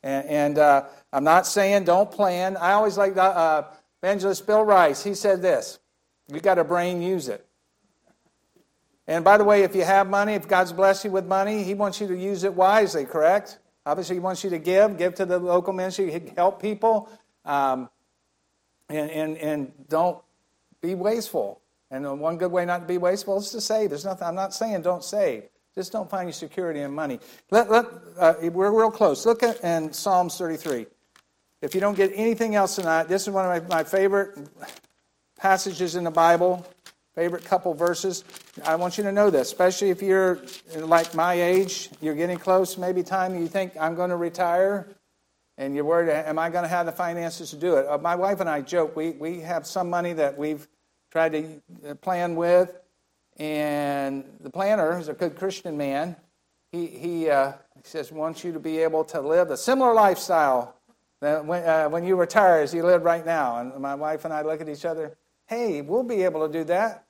And, 0.03 0.27
and 0.27 0.59
uh, 0.59 0.85
I'm 1.13 1.25
not 1.25 1.47
saying 1.47 1.85
don't 1.85 2.11
plan. 2.11 2.57
I 2.57 2.73
always 2.73 2.97
like 2.97 3.17
uh, 3.17 3.21
uh 3.21 3.75
evangelist 4.03 4.47
Bill 4.47 4.65
Rice. 4.65 5.05
He 5.05 5.15
said 5.15 5.43
this 5.43 5.79
you 6.29 6.41
got 6.41 6.59
a 6.59 6.65
brain, 6.65 7.03
use 7.03 7.29
it. 7.29 7.47
And 9.07 9.25
by 9.25 9.39
the 9.39 9.45
way, 9.45 9.63
if 9.63 9.75
you 9.75 9.83
have 9.83 10.09
money, 10.09 10.35
if 10.35 10.47
God's 10.47 10.73
blessed 10.73 11.07
you 11.07 11.11
with 11.11 11.27
money, 11.27 11.65
He 11.65 11.75
wants 11.75 12.01
you 12.01 12.07
to 12.07 12.17
use 12.17 12.45
it 12.45 12.55
wisely, 12.55 13.05
correct? 13.05 13.59
Obviously, 13.85 14.17
He 14.17 14.21
wants 14.21 14.45
you 14.45 14.51
to 14.51 14.59
give, 14.59 14.97
give 14.97 15.15
to 15.17 15.27
the 15.27 15.39
local 15.39 15.73
ministry, 15.73 16.31
help 16.37 16.63
people, 16.63 17.09
um, 17.45 17.91
and, 18.89 19.11
and, 19.11 19.37
and 19.39 19.73
don't 19.89 20.23
be 20.81 20.95
wasteful. 20.95 21.61
And 21.91 22.21
one 22.21 22.39
good 22.39 22.53
way 22.53 22.65
not 22.65 22.83
to 22.83 22.87
be 22.87 22.99
wasteful 22.99 23.39
is 23.39 23.51
to 23.51 23.61
save. 23.61 23.91
There's 23.91 24.05
nothing, 24.05 24.29
I'm 24.29 24.37
not 24.37 24.55
saying 24.55 24.83
don't 24.83 25.03
save. 25.03 25.45
Just 25.75 25.93
don't 25.93 26.11
find 26.11 26.29
your 26.29 26.33
security 26.33 26.81
in 26.81 26.93
money. 26.93 27.21
Let, 27.51 27.71
let, 27.71 27.87
uh, 28.19 28.35
we're 28.43 28.73
real 28.73 28.91
close. 28.91 29.25
Look 29.25 29.43
at 29.43 29.63
in 29.63 29.93
Psalms 29.93 30.37
33. 30.37 30.87
if 31.63 31.75
you 31.75 31.81
don't 31.81 31.97
get 31.97 32.11
anything 32.15 32.57
else 32.57 32.77
tonight, 32.77 33.05
this 33.05 33.23
is 33.23 33.31
one 33.31 33.45
of 33.45 33.69
my, 33.69 33.77
my 33.77 33.85
favorite 33.85 34.37
passages 35.39 35.95
in 35.95 36.05
the 36.05 36.11
Bible, 36.11 36.67
favorite 37.15 37.45
couple 37.45 37.73
verses. 37.73 38.25
I 38.65 38.75
want 38.75 38.99
you 38.99 39.05
to 39.05 39.13
know 39.13 39.31
this, 39.31 39.49
especially 39.49 39.91
if 39.91 40.03
you're 40.03 40.41
like 40.77 41.15
my 41.15 41.35
age, 41.35 41.89
you're 42.01 42.15
getting 42.15 42.39
close, 42.39 42.77
maybe 42.77 43.03
time 43.03 43.39
you 43.39 43.47
think 43.47 43.73
I'm 43.79 43.95
going 43.95 44.11
to 44.11 44.17
retire, 44.17 44.89
and 45.57 45.75
you're 45.75 45.85
worried, 45.85 46.11
am 46.11 46.39
I 46.39 46.51
going 46.51 46.65
to 46.65 46.69
have 46.69 46.87
the 46.87 46.93
finances 46.93 47.51
to 47.51 47.57
do 47.57 47.77
it? 47.77 47.87
Uh, 47.87 47.99
my 47.99 48.17
wife 48.17 48.41
and 48.41 48.49
I 48.49 48.61
joke, 48.61 48.97
we, 48.97 49.11
we 49.11 49.41
have 49.41 49.67
some 49.67 49.89
money 49.89 50.15
that 50.15 50.37
we've 50.37 50.67
tried 51.13 51.33
to 51.33 51.63
uh, 51.89 51.95
plan 51.95 52.35
with, 52.35 52.80
and 53.41 54.23
the 54.41 54.51
planner 54.51 54.99
is 54.99 55.09
a 55.09 55.15
good 55.15 55.35
Christian 55.35 55.77
man. 55.77 56.15
He, 56.73 56.87
he, 56.87 57.31
uh, 57.31 57.55
says, 57.83 58.13
wants 58.13 58.45
you 58.45 58.53
to 58.53 58.61
be 58.61 58.79
able 58.79 59.03
to 59.05 59.21
live 59.23 59.51
a 59.51 59.57
similar 59.57 59.95
lifestyle 59.95 60.77
when, 61.21 61.65
uh, 61.65 61.89
when 61.89 62.05
you 62.05 62.17
retire 62.17 62.61
as 62.61 62.75
you 62.75 62.85
live 62.85 63.03
right 63.03 63.25
now. 63.25 63.59
And 63.59 63.75
my 63.81 63.95
wife 63.95 64.27
and 64.27 64.35
I 64.35 64.43
look 64.43 64.61
at 64.61 64.69
each 64.69 64.85
other, 64.85 65.17
hey, 65.47 65.81
we'll 65.81 66.03
be 66.03 66.23
able 66.23 66.47
to 66.47 66.53
do 66.53 66.65
that 66.65 67.07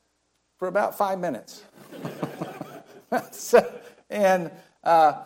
for 0.56 0.68
about 0.68 0.96
five 0.96 1.18
minutes. 1.18 1.64
so, 3.32 3.68
and, 4.08 4.52
uh, 4.84 5.24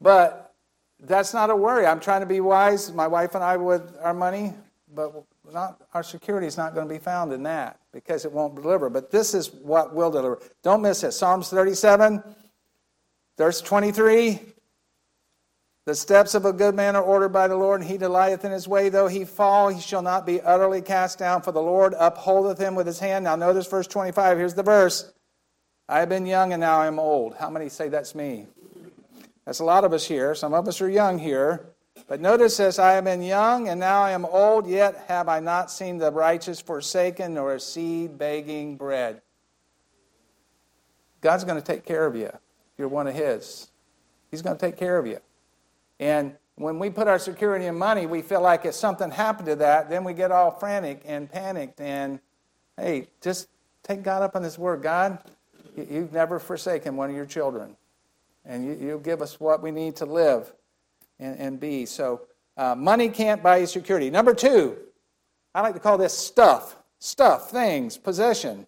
but 0.00 0.52
that's 0.98 1.32
not 1.32 1.50
a 1.50 1.56
worry. 1.56 1.86
I'm 1.86 2.00
trying 2.00 2.20
to 2.20 2.26
be 2.26 2.40
wise, 2.40 2.92
my 2.92 3.06
wife 3.06 3.36
and 3.36 3.44
I, 3.44 3.56
with 3.56 3.96
our 4.02 4.14
money, 4.14 4.52
but 4.92 5.12
not, 5.52 5.82
our 5.92 6.02
security 6.02 6.46
is 6.46 6.56
not 6.56 6.74
going 6.74 6.88
to 6.88 6.92
be 6.92 6.98
found 6.98 7.32
in 7.32 7.42
that 7.42 7.78
because 7.92 8.24
it 8.24 8.32
won't 8.32 8.54
deliver. 8.54 8.88
But 8.88 9.10
this 9.10 9.34
is 9.34 9.52
what 9.52 9.94
will 9.94 10.10
deliver. 10.10 10.40
Don't 10.62 10.80
miss 10.80 11.04
it. 11.04 11.12
Psalms 11.12 11.50
37, 11.50 12.22
verse 13.36 13.60
23. 13.60 14.40
The 15.86 15.94
steps 15.94 16.34
of 16.34 16.46
a 16.46 16.52
good 16.52 16.74
man 16.74 16.96
are 16.96 17.02
ordered 17.02 17.28
by 17.28 17.46
the 17.46 17.56
Lord, 17.56 17.82
and 17.82 17.90
he 17.90 17.98
delighteth 17.98 18.46
in 18.46 18.52
his 18.52 18.66
way. 18.66 18.88
Though 18.88 19.06
he 19.06 19.26
fall, 19.26 19.68
he 19.68 19.82
shall 19.82 20.00
not 20.00 20.24
be 20.24 20.40
utterly 20.40 20.80
cast 20.80 21.18
down, 21.18 21.42
for 21.42 21.52
the 21.52 21.60
Lord 21.60 21.92
upholdeth 21.98 22.58
him 22.58 22.74
with 22.74 22.86
his 22.86 22.98
hand. 22.98 23.24
Now, 23.24 23.36
notice 23.36 23.66
verse 23.66 23.86
25. 23.86 24.38
Here's 24.38 24.54
the 24.54 24.62
verse 24.62 25.12
I 25.86 25.98
have 26.00 26.08
been 26.08 26.24
young, 26.24 26.54
and 26.54 26.60
now 26.60 26.80
I 26.80 26.86
am 26.86 26.98
old. 26.98 27.34
How 27.34 27.50
many 27.50 27.68
say 27.68 27.90
that's 27.90 28.14
me? 28.14 28.46
That's 29.44 29.58
a 29.58 29.64
lot 29.64 29.84
of 29.84 29.92
us 29.92 30.06
here. 30.06 30.34
Some 30.34 30.54
of 30.54 30.66
us 30.66 30.80
are 30.80 30.88
young 30.88 31.18
here. 31.18 31.73
But 32.06 32.20
notice 32.20 32.56
this 32.56 32.78
I 32.78 32.92
have 32.92 33.04
been 33.04 33.22
young, 33.22 33.68
and 33.68 33.78
now 33.80 34.02
I 34.02 34.10
am 34.10 34.24
old, 34.24 34.66
yet 34.66 35.04
have 35.08 35.28
I 35.28 35.40
not 35.40 35.70
seen 35.70 35.98
the 35.98 36.10
righteous 36.10 36.60
forsaken, 36.60 37.34
nor 37.34 37.54
a 37.54 37.60
seed 37.60 38.18
begging 38.18 38.76
bread. 38.76 39.22
God's 41.20 41.44
going 41.44 41.60
to 41.60 41.64
take 41.64 41.84
care 41.84 42.04
of 42.04 42.14
you 42.14 42.30
you're 42.76 42.88
one 42.88 43.06
of 43.06 43.14
His. 43.14 43.70
He's 44.30 44.42
going 44.42 44.56
to 44.56 44.60
take 44.60 44.76
care 44.76 44.98
of 44.98 45.06
you. 45.06 45.18
And 46.00 46.34
when 46.56 46.78
we 46.78 46.90
put 46.90 47.08
our 47.08 47.18
security 47.18 47.66
in 47.66 47.76
money, 47.76 48.06
we 48.06 48.22
feel 48.22 48.40
like 48.40 48.64
if 48.64 48.74
something 48.74 49.10
happened 49.10 49.46
to 49.46 49.56
that, 49.56 49.88
then 49.88 50.04
we 50.04 50.12
get 50.12 50.32
all 50.32 50.50
frantic 50.50 51.02
and 51.04 51.30
panicked. 51.30 51.80
And 51.80 52.20
hey, 52.76 53.08
just 53.20 53.48
take 53.82 54.02
God 54.02 54.22
up 54.22 54.36
on 54.36 54.42
His 54.42 54.58
word. 54.58 54.82
God, 54.82 55.18
you've 55.76 56.12
never 56.12 56.38
forsaken 56.38 56.96
one 56.96 57.10
of 57.10 57.16
your 57.16 57.26
children. 57.26 57.76
And 58.44 58.64
you, 58.64 58.88
you 58.88 59.00
give 59.02 59.22
us 59.22 59.40
what 59.40 59.62
we 59.62 59.70
need 59.70 59.96
to 59.96 60.04
live 60.04 60.52
and, 61.18 61.38
and 61.38 61.60
be. 61.60 61.86
So, 61.86 62.22
uh, 62.56 62.74
money 62.74 63.08
can't 63.08 63.42
buy 63.42 63.58
you 63.58 63.66
security. 63.66 64.10
Number 64.10 64.34
two, 64.34 64.76
I 65.54 65.60
like 65.60 65.74
to 65.74 65.80
call 65.80 65.98
this 65.98 66.16
stuff. 66.16 66.76
Stuff, 66.98 67.50
things, 67.50 67.98
possession. 67.98 68.66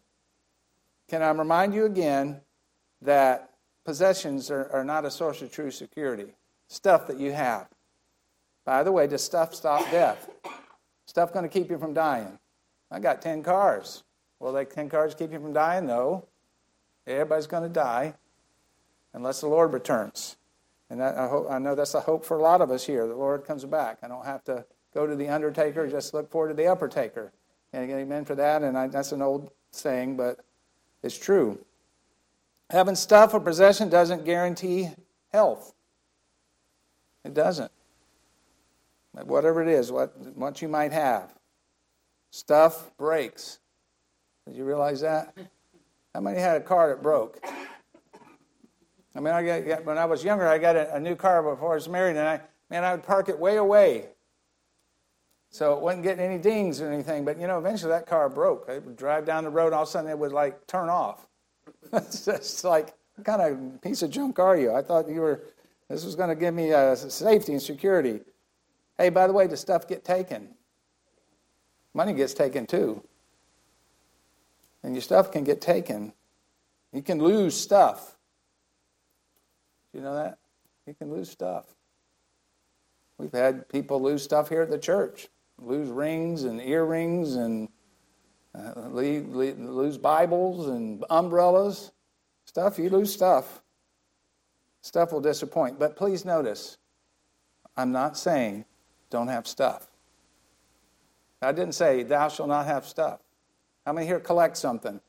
Can 1.08 1.22
I 1.22 1.30
remind 1.30 1.72
you 1.72 1.86
again 1.86 2.40
that 3.00 3.50
possessions 3.84 4.50
are, 4.50 4.70
are 4.72 4.84
not 4.84 5.04
a 5.04 5.10
source 5.10 5.40
of 5.40 5.50
true 5.50 5.70
security? 5.70 6.34
stuff 6.68 7.06
that 7.06 7.18
you 7.18 7.32
have. 7.32 7.68
By 8.64 8.82
the 8.82 8.92
way, 8.92 9.06
does 9.06 9.22
stuff 9.22 9.54
stop 9.54 9.88
death? 9.90 10.28
Stuff 11.06 11.32
going 11.32 11.44
to 11.44 11.48
keep 11.48 11.70
you 11.70 11.78
from 11.78 11.94
dying? 11.94 12.38
I 12.90 12.98
got 12.98 13.22
10 13.22 13.42
cars. 13.42 14.02
Will 14.40 14.52
they 14.52 14.64
10 14.64 14.88
cars 14.88 15.14
keep 15.14 15.32
you 15.32 15.40
from 15.40 15.52
dying? 15.52 15.86
No. 15.86 16.26
Everybody's 17.06 17.46
going 17.46 17.62
to 17.62 17.68
die 17.68 18.14
unless 19.14 19.40
the 19.40 19.46
Lord 19.46 19.72
returns. 19.72 20.36
And 20.88 21.02
I, 21.02 21.26
hope, 21.28 21.46
I 21.50 21.58
know 21.58 21.74
that's 21.74 21.94
a 21.94 22.00
hope 22.00 22.24
for 22.24 22.38
a 22.38 22.42
lot 22.42 22.60
of 22.60 22.70
us 22.70 22.86
here. 22.86 23.06
The 23.08 23.16
Lord 23.16 23.44
comes 23.44 23.64
back. 23.64 23.98
I 24.02 24.08
don't 24.08 24.24
have 24.24 24.44
to 24.44 24.64
go 24.94 25.06
to 25.06 25.14
the 25.14 25.28
undertaker, 25.28 25.86
just 25.86 26.14
look 26.14 26.30
forward 26.30 26.48
to 26.48 26.54
the 26.54 26.66
upper 26.66 26.88
taker. 26.88 27.32
And 27.72 27.90
amen 27.90 28.24
for 28.24 28.34
that. 28.36 28.62
And 28.62 28.78
I, 28.78 28.86
that's 28.86 29.12
an 29.12 29.20
old 29.20 29.50
saying, 29.70 30.16
but 30.16 30.40
it's 31.02 31.18
true. 31.18 31.58
Having 32.70 32.96
stuff 32.96 33.34
or 33.34 33.40
possession 33.40 33.90
doesn't 33.90 34.24
guarantee 34.24 34.88
health. 35.32 35.74
It 37.24 37.34
doesn't. 37.34 37.70
Whatever 39.12 39.62
it 39.62 39.68
is, 39.68 39.92
what, 39.92 40.16
what 40.36 40.62
you 40.62 40.68
might 40.68 40.92
have. 40.92 41.34
Stuff 42.30 42.96
breaks. 42.96 43.58
Did 44.46 44.56
you 44.56 44.64
realize 44.64 45.00
that? 45.00 45.36
How 46.14 46.20
many 46.20 46.38
had 46.38 46.56
a 46.56 46.60
car 46.60 46.88
that 46.88 47.02
broke? 47.02 47.44
I 49.16 49.20
mean, 49.20 49.32
I 49.32 49.60
got, 49.60 49.84
when 49.84 49.98
I 49.98 50.04
was 50.04 50.22
younger, 50.22 50.46
I 50.46 50.58
got 50.58 50.76
a, 50.76 50.94
a, 50.94 51.00
new 51.00 51.16
car 51.16 51.42
before 51.42 51.72
I 51.72 51.74
was 51.76 51.88
married, 51.88 52.16
and 52.16 52.28
I, 52.28 52.40
man, 52.68 52.84
I 52.84 52.92
would 52.92 53.04
park 53.04 53.28
it 53.28 53.38
way 53.38 53.56
away. 53.56 54.08
So 55.50 55.72
it 55.74 55.80
wasn't 55.80 56.02
getting 56.02 56.24
any 56.24 56.38
dings 56.38 56.80
or 56.80 56.92
anything. 56.92 57.24
But, 57.24 57.40
you 57.40 57.46
know, 57.46 57.58
eventually 57.58 57.90
that 57.90 58.06
car 58.06 58.28
broke. 58.28 58.66
I 58.68 58.78
would 58.78 58.96
drive 58.96 59.24
down 59.24 59.44
the 59.44 59.50
road, 59.50 59.66
and 59.66 59.74
all 59.76 59.82
of 59.82 59.88
a 59.88 59.90
sudden 59.90 60.10
it 60.10 60.18
would, 60.18 60.32
like, 60.32 60.66
turn 60.66 60.88
off. 60.88 61.26
it's 61.92 62.24
just 62.24 62.64
like, 62.64 62.94
what 63.14 63.24
kind 63.24 63.40
of 63.40 63.80
piece 63.80 64.02
of 64.02 64.10
junk 64.10 64.38
are 64.38 64.56
you? 64.56 64.72
I 64.72 64.82
thought 64.82 65.08
you 65.08 65.20
were 65.20 65.42
this 65.88 66.04
was 66.04 66.16
going 66.16 66.30
to 66.30 66.34
give 66.34 66.52
me 66.52 66.72
uh, 66.72 66.94
safety 66.96 67.52
and 67.52 67.62
security. 67.62 68.20
Hey, 68.98 69.08
by 69.08 69.26
the 69.26 69.32
way, 69.32 69.46
does 69.46 69.60
stuff 69.60 69.86
get 69.86 70.04
taken? 70.04 70.48
Money 71.94 72.12
gets 72.12 72.34
taken 72.34 72.66
too. 72.66 73.02
And 74.82 74.94
your 74.94 75.02
stuff 75.02 75.30
can 75.30 75.44
get 75.44 75.60
taken. 75.60 76.12
You 76.92 77.02
can 77.02 77.18
lose 77.18 77.58
stuff. 77.58 78.15
You 79.96 80.02
know 80.02 80.14
that? 80.14 80.38
You 80.86 80.92
can 80.92 81.10
lose 81.10 81.30
stuff. 81.30 81.64
We've 83.16 83.32
had 83.32 83.66
people 83.70 84.02
lose 84.02 84.22
stuff 84.22 84.50
here 84.50 84.60
at 84.60 84.68
the 84.68 84.78
church, 84.78 85.28
lose 85.58 85.88
rings 85.88 86.44
and 86.44 86.60
earrings 86.60 87.36
and 87.36 87.70
uh, 88.54 88.88
leave, 88.90 89.34
leave, 89.34 89.58
lose 89.58 89.96
Bibles 89.96 90.68
and 90.68 91.02
umbrellas. 91.08 91.92
Stuff, 92.44 92.78
you 92.78 92.90
lose 92.90 93.10
stuff. 93.10 93.62
Stuff 94.82 95.12
will 95.12 95.22
disappoint. 95.22 95.78
But 95.78 95.96
please 95.96 96.26
notice, 96.26 96.76
I'm 97.74 97.90
not 97.90 98.18
saying 98.18 98.66
don't 99.08 99.28
have 99.28 99.46
stuff. 99.46 99.88
I 101.40 101.52
didn't 101.52 101.74
say 101.74 102.02
thou 102.02 102.28
shalt 102.28 102.50
not 102.50 102.66
have 102.66 102.84
stuff. 102.84 103.20
How 103.86 103.94
many 103.94 104.06
here 104.06 104.20
collect 104.20 104.58
something? 104.58 105.00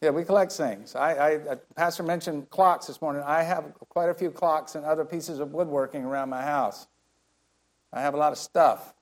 Yeah, 0.00 0.10
we 0.10 0.24
collect 0.24 0.52
things. 0.52 0.94
I, 0.94 1.14
I, 1.14 1.36
uh, 1.38 1.56
Pastor 1.74 2.04
mentioned 2.04 2.50
clocks 2.50 2.86
this 2.86 3.02
morning. 3.02 3.22
I 3.26 3.42
have 3.42 3.74
quite 3.88 4.08
a 4.08 4.14
few 4.14 4.30
clocks 4.30 4.76
and 4.76 4.84
other 4.84 5.04
pieces 5.04 5.40
of 5.40 5.52
woodworking 5.52 6.04
around 6.04 6.28
my 6.28 6.42
house. 6.42 6.86
I 7.92 8.00
have 8.00 8.14
a 8.14 8.16
lot 8.16 8.30
of 8.30 8.38
stuff. 8.38 8.94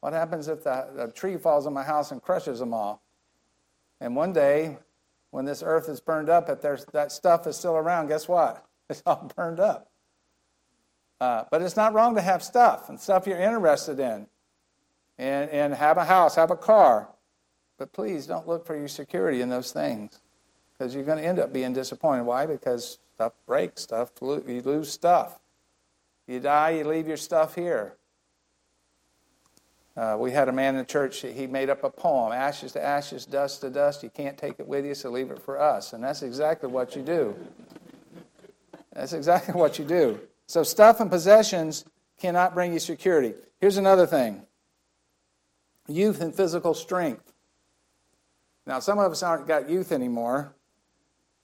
What 0.00 0.12
happens 0.12 0.46
if 0.46 0.62
the, 0.62 0.86
the 0.94 1.08
tree 1.08 1.36
falls 1.38 1.66
on 1.66 1.72
my 1.72 1.82
house 1.82 2.12
and 2.12 2.22
crushes 2.22 2.60
them 2.60 2.72
all? 2.72 3.02
And 4.00 4.14
one 4.14 4.32
day, 4.32 4.78
when 5.30 5.44
this 5.44 5.62
earth 5.64 5.88
is 5.88 6.00
burned 6.00 6.28
up, 6.28 6.48
if 6.48 6.60
there's, 6.60 6.84
that 6.92 7.10
stuff 7.10 7.48
is 7.48 7.56
still 7.56 7.74
around, 7.76 8.08
guess 8.08 8.28
what? 8.28 8.64
It's 8.90 9.02
all 9.06 9.32
burned 9.34 9.60
up. 9.60 9.90
Uh, 11.18 11.44
but 11.50 11.62
it's 11.62 11.74
not 11.74 11.94
wrong 11.94 12.14
to 12.16 12.20
have 12.20 12.42
stuff 12.42 12.90
and 12.90 13.00
stuff 13.00 13.26
you're 13.26 13.40
interested 13.40 13.98
in. 13.98 14.26
And, 15.16 15.48
and 15.48 15.72
have 15.72 15.96
a 15.96 16.04
house, 16.04 16.34
have 16.34 16.50
a 16.50 16.56
car. 16.56 17.08
But 17.78 17.94
please 17.94 18.26
don't 18.26 18.46
look 18.46 18.66
for 18.66 18.76
your 18.76 18.88
security 18.88 19.40
in 19.40 19.48
those 19.48 19.72
things 19.72 20.20
because 20.76 20.94
you're 20.94 21.04
going 21.04 21.18
to 21.18 21.24
end 21.24 21.38
up 21.38 21.52
being 21.52 21.72
disappointed. 21.72 22.24
Why? 22.24 22.46
Because 22.46 22.98
stuff 23.14 23.32
breaks, 23.46 23.82
stuff, 23.82 24.10
you 24.20 24.62
lose 24.64 24.90
stuff. 24.90 25.38
You 26.26 26.40
die, 26.40 26.70
you 26.70 26.84
leave 26.84 27.06
your 27.06 27.16
stuff 27.16 27.54
here. 27.54 27.94
Uh, 29.96 30.16
we 30.18 30.32
had 30.32 30.48
a 30.48 30.52
man 30.52 30.74
in 30.74 30.78
the 30.78 30.84
church, 30.84 31.20
he 31.20 31.46
made 31.46 31.70
up 31.70 31.84
a 31.84 31.90
poem 31.90 32.32
ashes 32.32 32.72
to 32.72 32.84
ashes, 32.84 33.24
dust 33.24 33.60
to 33.60 33.70
dust. 33.70 34.02
You 34.02 34.10
can't 34.10 34.36
take 34.36 34.58
it 34.58 34.66
with 34.66 34.84
you, 34.84 34.94
so 34.94 35.10
leave 35.10 35.30
it 35.30 35.40
for 35.40 35.60
us. 35.60 35.92
And 35.92 36.02
that's 36.02 36.22
exactly 36.22 36.68
what 36.68 36.96
you 36.96 37.02
do. 37.02 37.36
That's 38.92 39.12
exactly 39.12 39.54
what 39.54 39.78
you 39.78 39.84
do. 39.84 40.18
So, 40.46 40.64
stuff 40.64 41.00
and 41.00 41.10
possessions 41.10 41.84
cannot 42.18 42.54
bring 42.54 42.72
you 42.72 42.80
security. 42.80 43.34
Here's 43.60 43.76
another 43.76 44.06
thing 44.06 44.42
youth 45.86 46.20
and 46.20 46.34
physical 46.34 46.74
strength. 46.74 47.32
Now, 48.66 48.80
some 48.80 48.98
of 48.98 49.12
us 49.12 49.22
aren't 49.22 49.46
got 49.46 49.68
youth 49.68 49.92
anymore, 49.92 50.54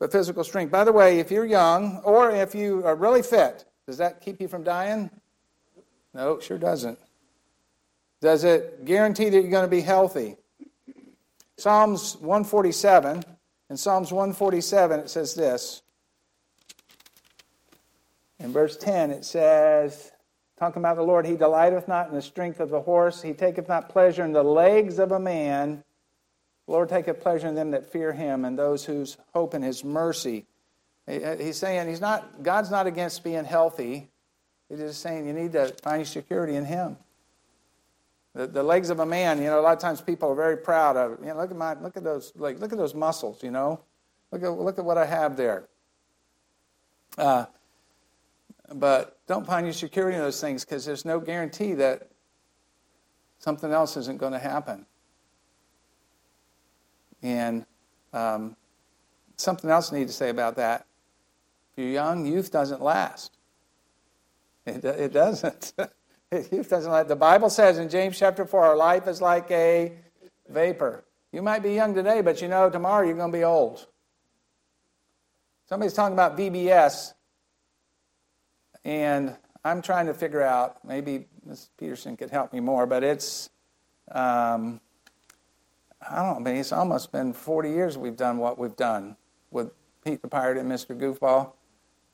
but 0.01 0.11
physical 0.11 0.43
strength. 0.43 0.73
By 0.73 0.83
the 0.83 0.93
way, 0.93 1.21
if 1.21 1.31
you're 1.31 1.45
young 1.45 1.99
or 1.99 2.31
if 2.31 2.55
you 2.55 2.85
are 2.85 2.97
really 2.97 3.23
fit, 3.23 3.67
does 3.87 3.99
that 3.99 4.21
keep 4.21 4.41
you 4.41 4.49
from 4.49 4.65
dying? 4.65 5.11
No, 6.15 6.33
it 6.33 6.43
sure 6.43 6.59
doesn't. 6.59 6.99
Does 8.21 8.43
it 8.43 8.85
guarantee 8.85 9.29
that 9.29 9.41
you're 9.41 9.51
going 9.51 9.65
to 9.65 9.69
be 9.69 9.83
healthy? 9.83 10.37
Psalms 11.57 12.17
147, 12.17 13.23
in 13.69 13.77
Psalms 13.77 14.11
147, 14.11 15.01
it 15.01 15.11
says 15.11 15.35
this. 15.35 15.83
In 18.39 18.53
verse 18.53 18.79
10, 18.79 19.11
it 19.11 19.27
says, 19.27 20.13
talking 20.59 20.81
about 20.81 20.97
the 20.97 21.03
Lord, 21.03 21.27
he 21.27 21.37
delighteth 21.37 21.87
not 21.87 22.09
in 22.09 22.15
the 22.15 22.23
strength 22.23 22.61
of 22.61 22.71
the 22.71 22.81
horse, 22.81 23.21
he 23.21 23.35
taketh 23.35 23.69
not 23.69 23.91
pleasure 23.91 24.25
in 24.25 24.33
the 24.33 24.43
legs 24.43 24.99
of 24.99 25.13
a 25.13 25.21
man. 25.21 25.85
Lord 26.71 26.89
taketh 26.89 27.21
pleasure 27.21 27.49
in 27.49 27.57
them 27.57 27.73
that 27.73 27.91
fear 27.91 28.13
him 28.13 28.45
and 28.45 28.57
those 28.57 28.85
whose 28.85 29.17
hope 29.35 29.55
in 29.55 29.63
his 29.63 29.83
mercy. 29.83 30.47
He's 31.07 31.57
saying 31.57 31.89
he's 31.89 32.01
not, 32.01 32.45
God's 32.45 32.71
not 32.71 32.87
against 32.87 33.25
being 33.25 33.45
healthy. 33.45 34.09
He's 34.69 34.79
just 34.79 35.01
saying 35.01 35.27
you 35.27 35.33
need 35.33 35.53
to 35.53 35.75
find 35.83 36.07
security 36.07 36.55
in 36.55 36.65
him. 36.65 36.97
The, 38.35 38.47
the 38.47 38.63
legs 38.63 38.91
of 38.91 39.01
a 39.01 39.07
man, 39.07 39.39
you 39.39 39.47
know, 39.47 39.59
a 39.59 39.63
lot 39.63 39.73
of 39.73 39.81
times 39.81 40.01
people 40.01 40.31
are 40.31 40.37
very 40.37 40.57
proud 40.57 40.97
of, 40.97 41.19
you 41.19 41.27
know, 41.27 41.37
look 41.37 41.51
at 41.51 41.57
my, 41.57 41.75
look 41.75 41.97
at 41.97 42.05
those, 42.05 42.33
like, 42.37 42.61
look 42.61 42.71
at 42.71 42.79
those 42.79 42.95
muscles, 42.95 43.43
you 43.43 43.51
know. 43.51 43.81
Look 44.31 44.45
at, 44.45 44.51
look 44.51 44.79
at 44.79 44.85
what 44.85 44.97
I 44.97 45.07
have 45.07 45.37
there. 45.37 45.65
Uh, 47.19 47.47
but 48.73 49.19
don't 49.27 49.45
find 49.45 49.67
your 49.67 49.73
security 49.73 50.17
in 50.17 50.23
those 50.23 50.41
things 50.41 50.65
because 50.65 50.85
there's 50.85 51.05
no 51.05 51.19
guarantee 51.19 51.75
that 51.75 52.09
something 53.41 53.73
else 53.73 53.97
isn't 53.97 54.19
going 54.19 54.33
to 54.33 54.39
happen. 54.39 54.87
And 57.23 57.67
um, 58.13 58.57
something 59.37 59.71
else 59.71 59.93
I 59.93 59.99
need 59.99 60.09
to 60.09 60.13
say 60.13 60.31
about 60.31 60.57
that. 60.57 60.87
If 61.73 61.79
you're 61.79 61.93
young, 61.93 62.27
youth 62.27 62.51
doesn't 62.51 62.83
last. 62.83 63.37
It, 64.67 64.85
it 64.85 65.13
doesn't. 65.13 65.73
youth 66.33 66.71
doesn't 66.71 66.91
last. 66.91 67.09
The 67.09 67.17
Bible 67.17 67.51
says 67.51 67.79
in 67.79 67.89
James 67.89 68.19
chapter 68.19 68.45
4, 68.45 68.65
our 68.65 68.77
life 68.77 69.07
is 69.09 69.21
like 69.21 69.51
a 69.51 69.93
vapor. 70.49 71.05
You 71.33 71.43
might 71.43 71.63
be 71.63 71.75
young 71.75 71.95
today, 71.95 72.23
but 72.23 72.43
you 72.43 72.49
know 72.49 72.71
tomorrow 72.71 73.07
you're 73.07 73.17
going 73.17 73.33
to 73.33 73.39
be 73.39 73.45
old. 73.45 73.87
Somebody's 75.69 75.95
talking 75.95 76.15
about 76.15 76.37
VBS, 76.37 77.13
and 78.85 79.37
I'm 79.65 79.83
trying 79.83 80.07
to 80.07 80.15
figure 80.15 80.43
out, 80.43 80.85
maybe 80.85 81.27
Ms. 81.47 81.71
Peterson 81.79 82.17
could 82.17 82.31
help 82.31 82.53
me 82.53 82.59
more, 82.59 82.87
but 82.87 83.05
it's, 83.05 83.51
um, 84.11 84.81
I 86.09 86.17
don't 86.17 86.43
know, 86.43 86.51
it's 86.51 86.73
almost 86.73 87.13
been 87.13 87.33
40 87.33 87.71
years 87.71 87.99
we've 87.99 88.17
done 88.17 88.39
what 88.39 88.59
we've 88.59 88.77
done 88.77 89.17
with 89.51 89.71
Pete 90.05 90.23
the 90.23 90.29
Pirate 90.29 90.57
and 90.57 90.71
Mr. 90.71 90.99
Goofball. 90.99 91.53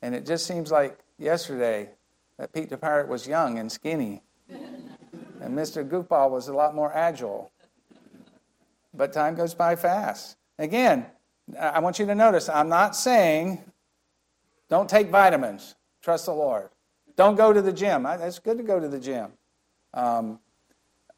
And 0.03 0.15
it 0.15 0.27
just 0.27 0.47
seems 0.47 0.71
like 0.71 0.99
yesterday 1.19 1.91
that 2.39 2.53
Pete 2.53 2.69
the 2.69 2.77
Pirate 2.77 3.09
was 3.09 3.27
young 3.27 3.59
and 3.59 3.71
skinny, 3.71 4.23
and 4.49 5.57
Mr. 5.57 5.89
Goofball 5.89 6.31
was 6.31 6.49
a 6.49 6.55
lot 6.55 6.75
more 6.75 6.93
agile. 6.93 7.51
But 8.93 9.13
time 9.13 9.35
goes 9.35 9.55
by 9.55 9.77
fast. 9.77 10.37
Again, 10.59 11.07
I 11.59 11.79
want 11.81 11.99
you 11.99 12.07
to 12.07 12.15
notice 12.15 12.49
I'm 12.49 12.69
not 12.69 12.97
saying 12.97 13.63
don't 14.69 14.89
take 14.89 15.11
vitamins. 15.11 15.77
Trust 16.03 16.27
the 16.27 16.33
Lord. 16.33 16.71
Don't 17.15 17.37
go 17.37 17.53
to 17.53 17.63
the 17.63 17.73
gym. 17.73 18.07
It's 18.07 18.39
good 18.39 18.59
to 18.59 18.65
go 18.65 18.81
to 18.81 18.89
the 18.89 18.99
gym. 18.99 19.33
Um, 19.95 20.41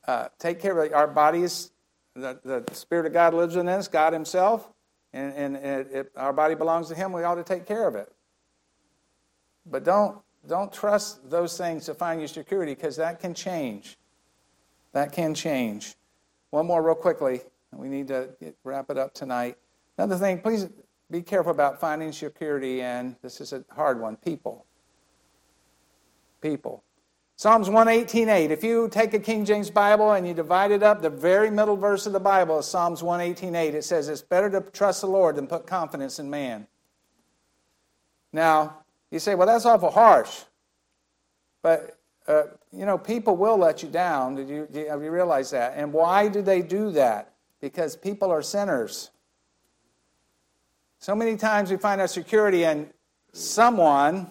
uh, 0.06 0.28
take 0.38 0.60
care 0.60 0.78
of 0.78 0.92
our 0.92 1.06
bodies. 1.06 1.70
The, 2.18 2.64
the 2.66 2.74
Spirit 2.74 3.06
of 3.06 3.12
God 3.12 3.34
lives 3.34 3.56
in 3.56 3.68
us, 3.68 3.88
God 3.88 4.12
Himself, 4.12 4.68
and, 5.12 5.32
and 5.34 5.56
it, 5.56 5.88
it, 5.92 6.12
our 6.16 6.32
body 6.32 6.54
belongs 6.54 6.88
to 6.88 6.94
Him. 6.94 7.12
We 7.12 7.22
ought 7.22 7.36
to 7.36 7.44
take 7.44 7.66
care 7.66 7.86
of 7.86 7.94
it. 7.94 8.12
But 9.64 9.84
don't 9.84 10.18
don't 10.46 10.72
trust 10.72 11.28
those 11.28 11.56
things 11.58 11.84
to 11.86 11.94
find 11.94 12.20
your 12.20 12.28
security 12.28 12.74
because 12.74 12.96
that 12.96 13.20
can 13.20 13.34
change. 13.34 13.98
That 14.92 15.12
can 15.12 15.34
change. 15.34 15.94
One 16.50 16.66
more, 16.66 16.82
real 16.82 16.94
quickly. 16.94 17.42
We 17.72 17.88
need 17.88 18.08
to 18.08 18.30
get, 18.40 18.56
wrap 18.64 18.90
it 18.90 18.96
up 18.96 19.12
tonight. 19.12 19.56
Another 19.98 20.16
thing, 20.16 20.40
please 20.40 20.68
be 21.10 21.22
careful 21.22 21.52
about 21.52 21.80
finding 21.80 22.12
security 22.12 22.80
and 22.80 23.16
this 23.22 23.40
is 23.40 23.52
a 23.52 23.64
hard 23.70 24.00
one 24.00 24.16
people. 24.16 24.64
People. 26.40 26.82
Psalms 27.38 27.68
118.8. 27.68 28.50
If 28.50 28.64
you 28.64 28.88
take 28.88 29.14
a 29.14 29.18
King 29.20 29.44
James 29.44 29.70
Bible 29.70 30.10
and 30.10 30.26
you 30.26 30.34
divide 30.34 30.72
it 30.72 30.82
up, 30.82 31.00
the 31.00 31.08
very 31.08 31.52
middle 31.52 31.76
verse 31.76 32.04
of 32.04 32.12
the 32.12 32.18
Bible 32.18 32.58
is 32.58 32.66
Psalms 32.66 33.00
118.8. 33.00 33.74
It 33.74 33.84
says, 33.84 34.08
It's 34.08 34.22
better 34.22 34.50
to 34.50 34.60
trust 34.72 35.02
the 35.02 35.06
Lord 35.06 35.36
than 35.36 35.46
put 35.46 35.64
confidence 35.64 36.18
in 36.18 36.28
man. 36.28 36.66
Now, 38.32 38.78
you 39.12 39.20
say, 39.20 39.36
well, 39.36 39.46
that's 39.46 39.64
awful 39.66 39.92
harsh. 39.92 40.40
But, 41.62 41.96
uh, 42.26 42.42
you 42.72 42.84
know, 42.84 42.98
people 42.98 43.36
will 43.36 43.56
let 43.56 43.84
you 43.84 43.88
down. 43.88 44.34
Did 44.34 44.48
you, 44.48 44.66
did 44.72 44.86
you, 44.86 44.90
have 44.90 45.04
you 45.04 45.12
realized 45.12 45.52
that? 45.52 45.74
And 45.76 45.92
why 45.92 46.26
do 46.26 46.42
they 46.42 46.60
do 46.60 46.90
that? 46.90 47.34
Because 47.60 47.94
people 47.94 48.32
are 48.32 48.42
sinners. 48.42 49.12
So 50.98 51.14
many 51.14 51.36
times 51.36 51.70
we 51.70 51.76
find 51.76 52.00
our 52.00 52.08
security 52.08 52.64
in 52.64 52.90
someone. 53.32 54.28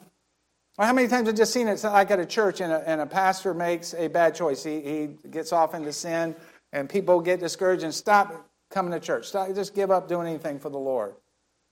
Well, 0.78 0.86
how 0.86 0.94
many 0.94 1.08
times 1.08 1.28
have 1.28 1.36
just 1.36 1.54
seen 1.54 1.68
it 1.68 1.84
like 1.84 2.12
at 2.12 2.20
a 2.20 2.26
church 2.26 2.62
and 2.62 2.72
a, 2.72 2.88
and 2.88 3.02
a 3.02 3.08
pastor 3.08 3.56
makes 3.56 3.96
a 3.96 4.08
bad 4.10 4.36
choice? 4.36 4.64
He, 4.64 4.80
he 4.82 5.10
gets 5.32 5.52
off 5.52 5.74
into 5.74 5.92
sin 5.92 6.36
and 6.72 6.88
people 6.88 7.20
get 7.20 7.40
discouraged 7.40 7.84
and 7.84 7.94
stop 7.94 8.48
coming 8.70 8.92
to 8.92 9.00
church. 9.00 9.28
Stop, 9.28 9.54
just 9.56 9.74
give 9.74 9.90
up 9.90 10.08
doing 10.08 10.28
anything 10.28 10.60
for 10.60 10.70
the 10.70 10.78
Lord. 10.78 11.16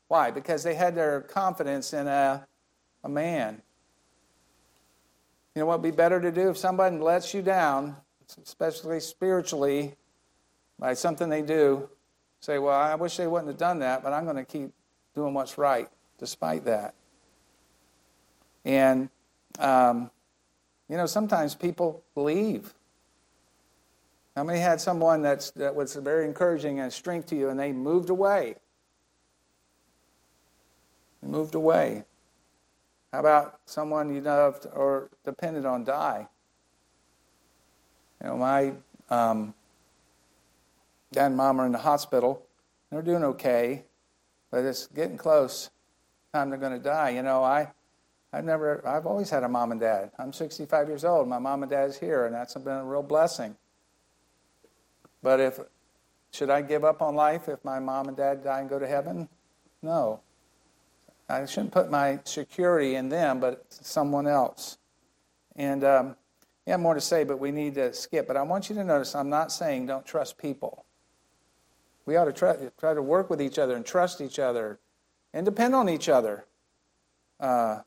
Why? 0.07 0.31
Because 0.31 0.63
they 0.63 0.73
had 0.73 0.95
their 0.95 1.21
confidence 1.21 1.93
in 1.93 2.07
a, 2.07 2.47
a 3.03 3.09
man. 3.09 3.61
You 5.53 5.61
know 5.61 5.67
what 5.67 5.81
would 5.81 5.91
be 5.91 5.95
better 5.95 6.19
to 6.19 6.31
do 6.31 6.49
if 6.49 6.57
somebody 6.57 6.97
lets 6.97 7.31
you 7.31 7.43
down, 7.43 7.95
especially 8.43 8.99
spiritually, 8.99 9.95
by 10.79 10.95
something 10.95 11.29
they 11.29 11.43
do? 11.43 11.89
Say, 12.39 12.57
well, 12.57 12.79
I 12.79 12.95
wish 12.95 13.17
they 13.17 13.27
wouldn't 13.27 13.49
have 13.49 13.57
done 13.57 13.79
that, 13.79 14.03
but 14.03 14.13
I'm 14.13 14.23
going 14.23 14.35
to 14.35 14.45
keep 14.45 14.71
doing 15.13 15.35
what's 15.35 15.59
right 15.59 15.89
despite 16.17 16.65
that. 16.65 16.95
And, 18.65 19.09
um, 19.59 20.11
you 20.89 20.97
know, 20.97 21.05
sometimes 21.05 21.55
people 21.55 22.03
leave. 22.15 22.73
How 24.35 24.43
many 24.43 24.59
had 24.59 24.81
someone 24.81 25.21
that's, 25.21 25.51
that 25.51 25.73
was 25.73 25.95
very 25.95 26.25
encouraging 26.25 26.81
and 26.81 26.91
strength 26.91 27.27
to 27.27 27.35
you 27.37 27.49
and 27.49 27.57
they 27.59 27.71
moved 27.71 28.09
away? 28.09 28.55
They 31.21 31.29
moved 31.29 31.55
away. 31.55 32.03
How 33.13 33.21
about 33.21 33.59
someone 33.65 34.13
you 34.13 34.19
loved 34.19 34.67
or 34.73 35.09
depended 35.23 35.65
on 35.65 35.85
die? 35.85 36.27
You 38.21 38.27
know, 38.27 38.37
my 38.37 38.73
um, 39.09 39.53
dad 41.13 41.27
and 41.27 41.37
mom 41.37 41.61
are 41.61 41.65
in 41.65 41.71
the 41.71 41.77
hospital. 41.77 42.45
They're 42.91 43.01
doing 43.01 43.23
okay 43.23 43.85
but 44.55 44.63
it's 44.63 44.87
getting 44.87 45.17
close. 45.17 45.69
Time 46.33 46.49
they're 46.49 46.57
going 46.57 46.71
to 46.71 46.79
die. 46.79 47.09
You 47.09 47.23
know, 47.23 47.43
I, 47.43 47.73
I've 48.35 48.43
never, 48.43 48.85
I've 48.85 49.05
always 49.05 49.29
had 49.29 49.43
a 49.43 49.47
mom 49.47 49.71
and 49.71 49.79
dad. 49.79 50.11
I'm 50.19 50.33
65 50.33 50.89
years 50.89 51.05
old. 51.05 51.29
My 51.29 51.39
mom 51.39 51.63
and 51.63 51.69
dad's 51.69 51.97
here, 51.97 52.25
and 52.25 52.35
that's 52.35 52.53
been 52.55 52.67
a 52.67 52.83
real 52.83 53.01
blessing. 53.01 53.55
But 55.23 55.39
if, 55.39 55.57
should 56.33 56.49
I 56.49 56.61
give 56.61 56.83
up 56.83 57.01
on 57.01 57.15
life 57.15 57.47
if 57.47 57.63
my 57.63 57.79
mom 57.79 58.09
and 58.09 58.17
dad 58.17 58.43
die 58.43 58.59
and 58.59 58.69
go 58.69 58.77
to 58.77 58.85
heaven? 58.85 59.29
No. 59.81 60.19
I 61.29 61.45
shouldn't 61.45 61.71
put 61.71 61.89
my 61.89 62.19
security 62.25 62.95
in 62.95 63.07
them, 63.07 63.39
but 63.39 63.63
someone 63.69 64.27
else. 64.27 64.79
And 65.55 65.85
um, 65.85 66.17
yeah, 66.67 66.75
more 66.75 66.93
to 66.93 66.99
say, 66.99 67.23
but 67.23 67.39
we 67.39 67.51
need 67.51 67.75
to 67.75 67.93
skip. 67.93 68.27
But 68.27 68.35
I 68.35 68.41
want 68.41 68.67
you 68.67 68.75
to 68.75 68.83
notice 68.83 69.15
I'm 69.15 69.29
not 69.29 69.49
saying 69.49 69.85
don't 69.85 70.05
trust 70.05 70.37
people. 70.37 70.83
We 72.05 72.17
ought 72.17 72.25
to 72.25 72.33
try, 72.33 72.57
try 72.77 72.95
to 72.95 73.01
work 73.01 73.29
with 73.29 73.41
each 73.41 73.57
other 73.57 73.77
and 73.77 73.85
trust 73.85 74.19
each 74.19 74.39
other 74.39 74.81
and 75.33 75.45
depend 75.45 75.73
on 75.73 75.87
each 75.87 76.09
other. 76.09 76.45
Uh, 77.39 77.79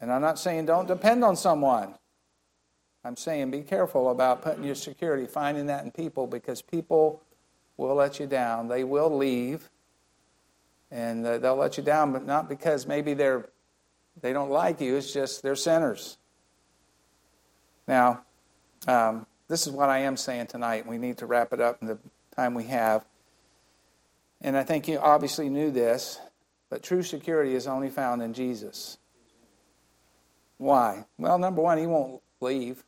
and 0.00 0.12
I'm 0.12 0.22
not 0.22 0.38
saying 0.38 0.66
don't 0.66 0.88
depend 0.88 1.24
on 1.24 1.36
someone. 1.36 1.94
I'm 3.04 3.16
saying 3.16 3.50
be 3.50 3.62
careful 3.62 4.10
about 4.10 4.42
putting 4.42 4.64
your 4.64 4.74
security, 4.74 5.26
finding 5.26 5.66
that 5.66 5.84
in 5.84 5.90
people, 5.90 6.26
because 6.26 6.62
people 6.62 7.22
will 7.76 7.94
let 7.94 8.18
you 8.18 8.26
down. 8.26 8.68
They 8.68 8.84
will 8.84 9.14
leave, 9.14 9.70
and 10.90 11.26
uh, 11.26 11.38
they'll 11.38 11.56
let 11.56 11.76
you 11.76 11.82
down, 11.82 12.12
but 12.12 12.24
not 12.24 12.48
because 12.48 12.86
maybe 12.86 13.14
they're 13.14 13.48
they 14.20 14.32
don't 14.32 14.50
like 14.50 14.80
you. 14.80 14.96
It's 14.96 15.12
just 15.12 15.42
they're 15.42 15.56
sinners. 15.56 16.18
Now, 17.86 18.22
um, 18.86 19.26
this 19.48 19.66
is 19.66 19.72
what 19.72 19.90
I 19.90 19.98
am 20.00 20.16
saying 20.16 20.46
tonight. 20.46 20.86
We 20.86 20.98
need 20.98 21.18
to 21.18 21.26
wrap 21.26 21.52
it 21.52 21.60
up 21.60 21.78
in 21.82 21.88
the 21.88 21.98
time 22.34 22.54
we 22.54 22.64
have. 22.64 23.04
And 24.40 24.56
I 24.56 24.62
think 24.62 24.88
you 24.88 24.98
obviously 24.98 25.48
knew 25.48 25.70
this, 25.70 26.20
but 26.70 26.82
true 26.82 27.02
security 27.02 27.54
is 27.54 27.66
only 27.66 27.90
found 27.90 28.22
in 28.22 28.32
Jesus. 28.32 28.98
Why? 30.58 31.04
Well, 31.18 31.38
number 31.38 31.62
one, 31.62 31.78
he 31.78 31.86
won't 31.86 32.22
leave. 32.40 32.84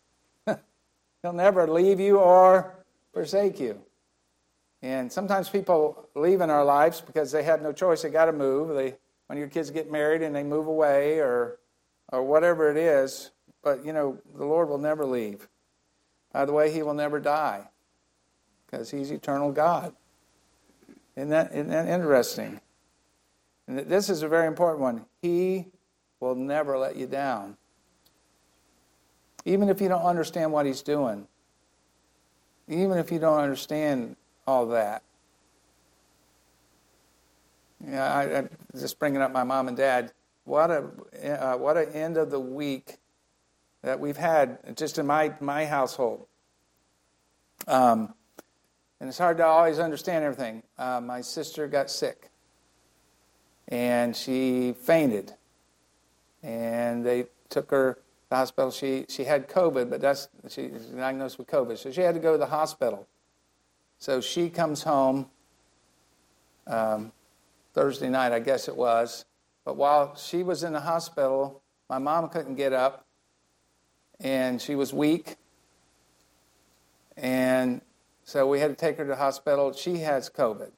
He'll 1.23 1.33
never 1.33 1.67
leave 1.67 2.01
you 2.01 2.19
or 2.19 2.75
forsake 3.13 3.59
you. 3.59 3.81
And 4.83 5.11
sometimes 5.11 5.49
people 5.49 6.09
leave 6.15 6.41
in 6.41 6.51
our 6.51 6.65
lives 6.65 7.01
because 7.01 7.33
they 7.33 7.43
have 7.43 7.63
no 7.63 7.73
choice. 7.73 8.03
They 8.03 8.11
got 8.11 8.27
to 8.27 8.33
move. 8.33 8.75
They, 8.75 8.95
when 9.27 9.39
your 9.39 9.49
kids 9.49 9.71
get 9.71 9.91
married 9.91 10.23
and 10.23 10.35
they 10.35 10.45
move 10.45 10.67
away 10.67 11.19
or, 11.19 11.59
or 12.13 12.23
whatever 12.23 12.71
it 12.71 12.77
is. 12.77 13.31
But, 13.63 13.85
you 13.85 13.93
know, 13.93 14.19
the 14.37 14.45
Lord 14.45 14.69
will 14.69 14.79
never 14.79 15.05
leave. 15.05 15.49
By 16.33 16.45
the 16.45 16.53
way, 16.53 16.71
he 16.71 16.83
will 16.83 16.95
never 16.95 17.19
die 17.19 17.69
because 18.67 18.91
he's 18.91 19.11
eternal 19.11 19.51
God. 19.51 19.95
Isn't 21.17 21.31
that, 21.31 21.51
isn't 21.53 21.69
that 21.69 21.89
interesting? 21.89 22.61
And 23.67 23.79
this 23.79 24.11
is 24.11 24.23
a 24.23 24.29
very 24.29 24.47
important 24.47 24.81
one. 24.81 25.07
He 25.23 25.67
will 26.21 26.35
never 26.35 26.79
let 26.79 26.97
you 26.97 27.07
down. 27.07 27.57
even 29.47 29.69
if 29.69 29.81
you 29.81 29.89
don't 29.89 30.03
understand 30.03 30.53
what 30.53 30.67
he's 30.67 30.83
doing, 30.83 31.27
even 32.69 32.99
if 32.99 33.13
you 33.13 33.19
don't 33.19 33.39
understand 33.39 34.17
all 34.47 34.67
that. 34.67 35.03
Yeah, 37.87 38.13
I, 38.13 38.39
I 38.39 38.49
just 38.79 38.99
bringing 38.99 39.23
up 39.23 39.33
my 39.33 39.45
mom 39.45 39.69
and 39.69 39.77
dad. 39.77 40.13
What 40.45 40.71
a 40.71 40.91
uh, 41.25 41.57
what 41.57 41.77
an 41.77 41.93
end 41.93 42.17
of 42.17 42.31
the 42.31 42.41
week 42.41 42.97
that 43.83 44.01
we've 44.01 44.17
had 44.17 44.77
just 44.77 44.99
in 44.99 45.07
my 45.07 45.33
my 45.41 45.65
household. 45.65 46.27
Um, 47.69 48.15
and 48.99 49.09
it's 49.09 49.19
hard 49.19 49.37
to 49.39 49.47
always 49.47 49.79
understand 49.79 50.25
everything. 50.25 50.63
Uh, 50.79 51.01
my 51.01 51.21
sister 51.21 51.69
got 51.69 51.91
sick, 51.91 52.31
and 53.69 54.17
she 54.17 54.75
fainted, 54.83 55.35
and 56.43 57.05
they 57.05 57.27
took 57.49 57.71
her 57.71 57.95
to 57.95 58.01
the 58.31 58.37
hospital. 58.37 58.71
She 58.71 59.07
she 59.09 59.25
had 59.25 59.49
COVID, 59.49 59.91
but 59.91 60.01
that's 60.01 60.29
she 60.49 60.69
was 60.69 60.87
diagnosed 60.87 61.39
with 61.39 61.47
COVID, 61.47 61.79
so 61.79 61.91
she 61.91 62.01
had 62.01 62.15
to 62.15 62.21
go 62.21 62.33
to 62.33 62.39
the 62.39 62.47
hospital. 62.47 63.07
So 63.99 64.21
she 64.21 64.51
comes 64.51 64.83
home 64.83 65.31
um, 66.67 67.13
Thursday 67.73 68.09
night, 68.09 68.33
I 68.33 68.41
guess 68.41 68.69
it 68.69 68.77
was. 68.77 69.25
But 69.65 69.77
while 69.77 70.15
she 70.17 70.43
was 70.43 70.63
in 70.63 70.73
the 70.73 70.81
hospital, 70.81 71.63
my 71.89 71.99
mom 71.99 72.29
couldn't 72.29 72.57
get 72.57 72.73
up, 72.73 73.07
and 74.21 74.61
she 74.61 74.75
was 74.75 74.93
weak, 74.93 75.37
and 77.17 77.81
so 78.25 78.47
we 78.49 78.61
had 78.61 78.69
to 78.69 78.77
take 78.77 78.99
her 78.99 79.05
to 79.05 79.11
the 79.11 79.17
hospital. 79.17 79.73
She 79.73 79.99
has 79.99 80.29
COVID. 80.29 80.71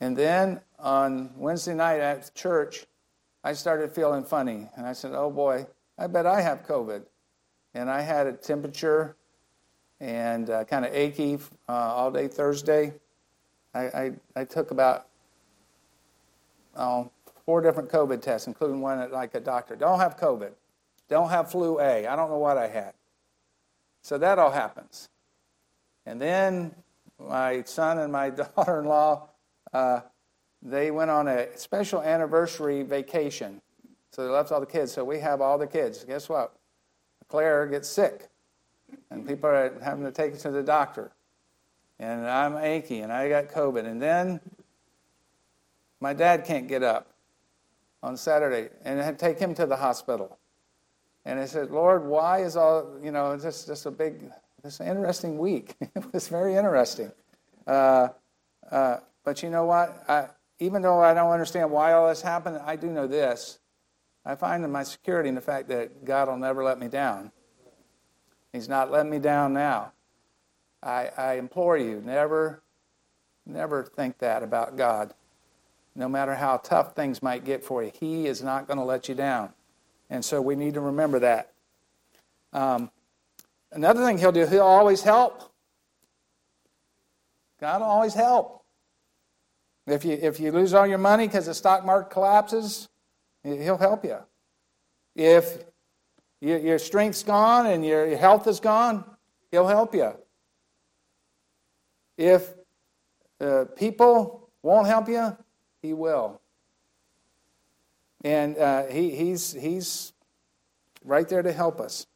And 0.00 0.16
then 0.16 0.60
on 0.78 1.30
Wednesday 1.36 1.74
night 1.74 2.00
at 2.00 2.34
church, 2.34 2.86
I 3.44 3.52
started 3.52 3.92
feeling 3.92 4.24
funny. 4.24 4.68
And 4.76 4.86
I 4.86 4.92
said, 4.92 5.12
Oh 5.14 5.30
boy, 5.30 5.66
I 5.98 6.06
bet 6.06 6.26
I 6.26 6.40
have 6.40 6.66
COVID. 6.66 7.02
And 7.74 7.90
I 7.90 8.00
had 8.00 8.26
a 8.26 8.32
temperature 8.32 9.16
and 10.00 10.50
uh, 10.50 10.64
kind 10.64 10.84
of 10.84 10.94
achy 10.94 11.38
uh, 11.68 11.72
all 11.72 12.10
day 12.10 12.28
Thursday. 12.28 12.94
I, 13.74 13.80
I, 13.80 14.12
I 14.36 14.44
took 14.44 14.70
about 14.70 15.08
oh, 16.76 17.10
four 17.44 17.60
different 17.60 17.90
COVID 17.90 18.22
tests, 18.22 18.46
including 18.46 18.80
one 18.80 18.98
at 18.98 19.12
like 19.12 19.34
a 19.34 19.40
doctor. 19.40 19.76
Don't 19.76 19.98
have 19.98 20.16
COVID. 20.16 20.52
Don't 21.08 21.30
have 21.30 21.50
flu 21.50 21.80
A. 21.80 22.06
I 22.06 22.16
don't 22.16 22.30
know 22.30 22.38
what 22.38 22.58
I 22.58 22.68
had. 22.68 22.94
So 24.02 24.18
that 24.18 24.38
all 24.38 24.50
happens. 24.50 25.08
And 26.06 26.20
then 26.20 26.74
my 27.18 27.62
son 27.62 27.98
and 27.98 28.12
my 28.12 28.30
daughter 28.56 28.80
in 28.80 28.86
law, 28.86 29.28
uh, 29.72 30.00
they 30.62 30.90
went 30.90 31.10
on 31.10 31.28
a 31.28 31.56
special 31.56 32.02
anniversary 32.02 32.82
vacation. 32.82 33.60
So 34.10 34.24
they 34.24 34.30
left 34.30 34.50
all 34.50 34.60
the 34.60 34.66
kids. 34.66 34.92
So 34.92 35.04
we 35.04 35.20
have 35.20 35.40
all 35.40 35.58
the 35.58 35.66
kids. 35.66 36.04
Guess 36.04 36.28
what? 36.28 36.54
Claire 37.28 37.66
gets 37.66 37.88
sick. 37.88 38.28
And 39.10 39.26
people 39.26 39.48
are 39.50 39.78
having 39.82 40.04
to 40.04 40.10
take 40.10 40.32
her 40.32 40.38
to 40.38 40.50
the 40.50 40.62
doctor. 40.62 41.12
And 41.98 42.26
I'm 42.26 42.56
achy 42.56 43.00
and 43.00 43.12
I 43.12 43.28
got 43.28 43.48
COVID. 43.48 43.84
And 43.84 44.00
then 44.00 44.40
my 46.00 46.14
dad 46.14 46.44
can't 46.44 46.66
get 46.68 46.82
up 46.82 47.08
on 48.02 48.16
Saturday. 48.16 48.70
And 48.84 49.00
I 49.00 49.04
had 49.04 49.18
to 49.18 49.24
take 49.24 49.38
him 49.38 49.54
to 49.54 49.66
the 49.66 49.76
hospital. 49.76 50.38
And 51.24 51.38
I 51.38 51.44
said, 51.44 51.70
Lord, 51.70 52.04
why 52.06 52.40
is 52.40 52.56
all, 52.56 52.98
you 53.02 53.10
know, 53.10 53.36
just, 53.36 53.66
just 53.66 53.84
a 53.84 53.90
big, 53.90 54.30
this 54.62 54.80
interesting 54.80 55.38
week. 55.38 55.74
it 55.80 56.12
was 56.12 56.28
very 56.28 56.54
interesting. 56.56 57.12
Uh, 57.66 58.08
uh, 58.70 58.98
but 59.28 59.42
you 59.42 59.50
know 59.50 59.66
what? 59.66 60.04
I, 60.08 60.28
even 60.58 60.80
though 60.80 61.02
I 61.02 61.12
don't 61.12 61.30
understand 61.30 61.70
why 61.70 61.92
all 61.92 62.08
this 62.08 62.22
happened, 62.22 62.62
I 62.64 62.76
do 62.76 62.86
know 62.86 63.06
this. 63.06 63.58
I 64.24 64.34
find 64.36 64.64
in 64.64 64.72
my 64.72 64.84
security 64.84 65.28
in 65.28 65.34
the 65.34 65.42
fact 65.42 65.68
that 65.68 66.06
God 66.06 66.28
will 66.28 66.38
never 66.38 66.64
let 66.64 66.78
me 66.78 66.88
down. 66.88 67.30
He's 68.54 68.70
not 68.70 68.90
letting 68.90 69.10
me 69.10 69.18
down 69.18 69.52
now. 69.52 69.92
I, 70.82 71.10
I 71.14 71.34
implore 71.34 71.76
you, 71.76 72.02
never, 72.06 72.62
never 73.44 73.84
think 73.84 74.16
that 74.20 74.42
about 74.42 74.78
God. 74.78 75.12
No 75.94 76.08
matter 76.08 76.34
how 76.34 76.56
tough 76.56 76.96
things 76.96 77.22
might 77.22 77.44
get 77.44 77.62
for 77.62 77.82
you, 77.82 77.92
He 78.00 78.26
is 78.28 78.42
not 78.42 78.66
going 78.66 78.78
to 78.78 78.84
let 78.84 79.10
you 79.10 79.14
down. 79.14 79.52
And 80.08 80.24
so 80.24 80.40
we 80.40 80.56
need 80.56 80.72
to 80.72 80.80
remember 80.80 81.18
that. 81.18 81.52
Um, 82.54 82.90
another 83.72 84.02
thing 84.06 84.16
he'll 84.16 84.32
do, 84.32 84.46
he'll 84.46 84.62
always 84.62 85.02
help. 85.02 85.52
God 87.60 87.82
will 87.82 87.88
always 87.88 88.14
help. 88.14 88.57
If 89.90 90.04
you, 90.04 90.12
if 90.20 90.40
you 90.40 90.52
lose 90.52 90.74
all 90.74 90.86
your 90.86 90.98
money 90.98 91.26
because 91.26 91.46
the 91.46 91.54
stock 91.54 91.84
market 91.84 92.10
collapses, 92.10 92.88
he'll 93.42 93.78
help 93.78 94.04
you. 94.04 94.18
If 95.14 95.64
your, 96.40 96.58
your 96.58 96.78
strength's 96.78 97.22
gone 97.22 97.66
and 97.66 97.84
your, 97.84 98.06
your 98.06 98.18
health 98.18 98.46
is 98.46 98.60
gone, 98.60 99.04
he'll 99.50 99.66
help 99.66 99.94
you. 99.94 100.12
If 102.16 102.52
uh, 103.40 103.66
people 103.76 104.50
won't 104.62 104.86
help 104.86 105.08
you, 105.08 105.36
he 105.82 105.92
will. 105.92 106.40
And 108.24 108.58
uh, 108.58 108.86
he, 108.86 109.10
he's, 109.10 109.52
he's 109.52 110.12
right 111.04 111.28
there 111.28 111.42
to 111.42 111.52
help 111.52 111.80
us. 111.80 112.06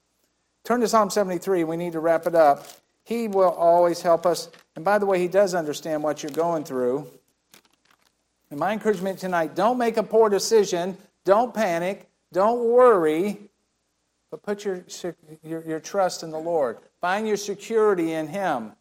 Turn 0.65 0.81
to 0.81 0.89
Psalm 0.89 1.11
73. 1.11 1.65
We 1.65 1.77
need 1.77 1.93
to 1.93 2.01
wrap 2.01 2.27
it 2.27 2.35
up. 2.35 2.67
He 3.05 3.29
will 3.29 3.51
always 3.51 4.03
help 4.03 4.27
us. 4.27 4.49
And 4.77 4.85
by 4.85 4.99
the 4.99 5.07
way, 5.07 5.19
he 5.19 5.29
does 5.29 5.55
understand 5.55 6.03
what 6.03 6.23
you're 6.23 6.33
going 6.33 6.65
through. 6.65 7.11
And 8.53 8.61
my 8.61 8.75
encouragement 8.75 9.19
tonight 9.19 9.55
don't 9.55 9.79
make 9.79 9.97
a 9.97 10.03
poor 10.03 10.29
decision, 10.29 10.99
don't 11.25 11.55
panic, 11.55 12.11
don't 12.35 12.63
worry, 12.65 13.49
but 14.31 14.43
put 14.43 14.67
your, 14.67 14.85
your, 15.43 15.65
your 15.65 15.81
trust 15.81 16.23
in 16.23 16.31
the 16.31 16.39
Lord. 16.39 16.77
Find 17.01 17.27
your 17.27 17.39
security 17.39 18.13
in 18.13 18.29
Him. 18.29 18.73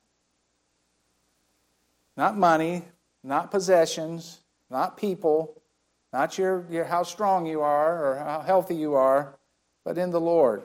Not 2.18 2.38
money, 2.38 2.84
not 3.24 3.50
possessions, 3.50 4.42
not 4.70 4.98
people, 4.98 5.62
not 6.12 6.38
your, 6.38 6.66
your, 6.70 6.84
how 6.84 7.04
strong 7.04 7.46
you 7.46 7.62
are 7.62 8.06
or 8.06 8.18
how 8.18 8.42
healthy 8.42 8.76
you 8.76 8.96
are, 8.96 9.38
but 9.86 9.98
in 9.98 10.12
the 10.12 10.20
Lord. 10.20 10.64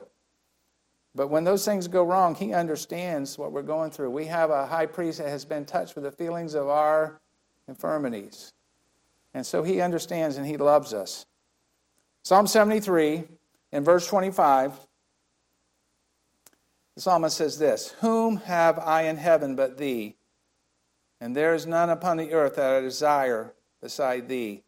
But 1.15 1.29
when 1.29 1.45
those 1.45 1.63
things 1.63 1.87
go 1.87 2.03
wrong, 2.03 2.35
He 2.35 2.53
understands 2.53 3.37
what 3.37 3.53
we're 3.53 3.61
going 3.61 3.89
through. 3.89 4.11
We 4.11 4.25
have 4.25 4.49
a 4.49 4.65
high 4.65 4.85
priest 4.85 5.19
that 5.19 5.29
has 5.29 5.45
been 5.45 5.63
touched 5.63 5.95
with 5.95 6.03
the 6.03 6.11
feelings 6.11 6.55
of 6.55 6.67
our 6.67 7.21
infirmities. 7.69 8.51
And 9.37 9.45
so 9.45 9.61
He 9.61 9.81
understands 9.81 10.37
and 10.37 10.47
He 10.47 10.57
loves 10.57 10.95
us. 10.95 11.27
Psalm 12.23 12.47
73, 12.47 13.23
in 13.71 13.83
verse 13.83 14.07
25, 14.07 14.73
the 16.95 17.01
psalmist 17.01 17.37
says 17.37 17.59
this 17.59 17.91
Whom 18.01 18.37
have 18.37 18.79
I 18.79 19.03
in 19.03 19.17
heaven 19.17 19.55
but 19.55 19.77
Thee? 19.77 20.15
And 21.21 21.35
there 21.35 21.53
is 21.53 21.67
none 21.67 21.91
upon 21.91 22.17
the 22.17 22.33
earth 22.33 22.55
that 22.55 22.77
I 22.77 22.81
desire 22.81 23.53
beside 23.79 24.27
Thee. 24.27 24.63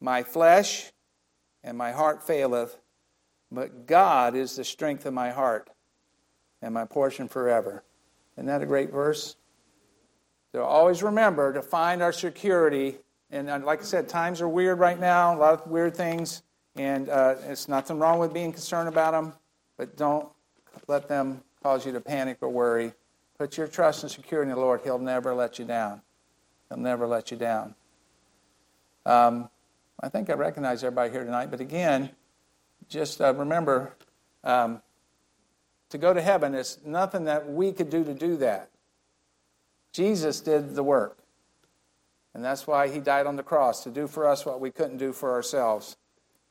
My 0.00 0.24
flesh 0.24 0.90
and 1.62 1.78
my 1.78 1.92
heart 1.92 2.26
faileth, 2.26 2.76
but 3.52 3.86
God 3.86 4.34
is 4.34 4.56
the 4.56 4.64
strength 4.64 5.06
of 5.06 5.14
my 5.14 5.30
heart 5.30 5.70
and 6.60 6.74
my 6.74 6.84
portion 6.84 7.28
forever. 7.28 7.84
Isn't 8.36 8.46
that 8.46 8.60
a 8.60 8.66
great 8.66 8.90
verse? 8.90 9.36
So 10.50 10.64
always 10.64 11.00
remember 11.00 11.52
to 11.52 11.62
find 11.62 12.02
our 12.02 12.12
security. 12.12 12.96
And 13.30 13.50
uh, 13.50 13.60
like 13.64 13.80
I 13.80 13.84
said, 13.84 14.08
times 14.08 14.40
are 14.40 14.48
weird 14.48 14.78
right 14.78 14.98
now, 14.98 15.34
a 15.34 15.38
lot 15.38 15.54
of 15.54 15.66
weird 15.66 15.96
things. 15.96 16.42
And 16.76 17.08
uh, 17.08 17.36
it's 17.46 17.68
nothing 17.68 17.98
wrong 17.98 18.18
with 18.18 18.32
being 18.32 18.52
concerned 18.52 18.88
about 18.88 19.12
them, 19.12 19.32
but 19.76 19.96
don't 19.96 20.28
let 20.88 21.08
them 21.08 21.42
cause 21.62 21.86
you 21.86 21.92
to 21.92 22.00
panic 22.00 22.38
or 22.40 22.48
worry. 22.48 22.92
Put 23.38 23.56
your 23.56 23.66
trust 23.66 24.02
and 24.02 24.10
security 24.10 24.50
in 24.50 24.56
the 24.56 24.60
Lord. 24.60 24.80
He'll 24.82 24.98
never 24.98 25.34
let 25.34 25.58
you 25.58 25.64
down. 25.64 26.02
He'll 26.68 26.78
never 26.78 27.06
let 27.06 27.30
you 27.30 27.36
down. 27.36 27.74
Um, 29.06 29.48
I 30.00 30.08
think 30.08 30.30
I 30.30 30.34
recognize 30.34 30.82
everybody 30.82 31.10
here 31.10 31.24
tonight, 31.24 31.50
but 31.50 31.60
again, 31.60 32.10
just 32.88 33.20
uh, 33.20 33.32
remember 33.34 33.94
um, 34.42 34.82
to 35.90 35.98
go 35.98 36.12
to 36.12 36.20
heaven 36.20 36.54
it's 36.54 36.78
nothing 36.84 37.24
that 37.24 37.50
we 37.50 37.72
could 37.72 37.90
do 37.90 38.04
to 38.04 38.14
do 38.14 38.36
that. 38.38 38.70
Jesus 39.92 40.40
did 40.40 40.74
the 40.74 40.82
work. 40.82 41.18
And 42.34 42.44
that's 42.44 42.66
why 42.66 42.88
he 42.88 42.98
died 42.98 43.26
on 43.26 43.36
the 43.36 43.42
cross, 43.42 43.84
to 43.84 43.90
do 43.90 44.08
for 44.08 44.26
us 44.26 44.44
what 44.44 44.60
we 44.60 44.70
couldn't 44.70 44.98
do 44.98 45.12
for 45.12 45.32
ourselves. 45.32 45.96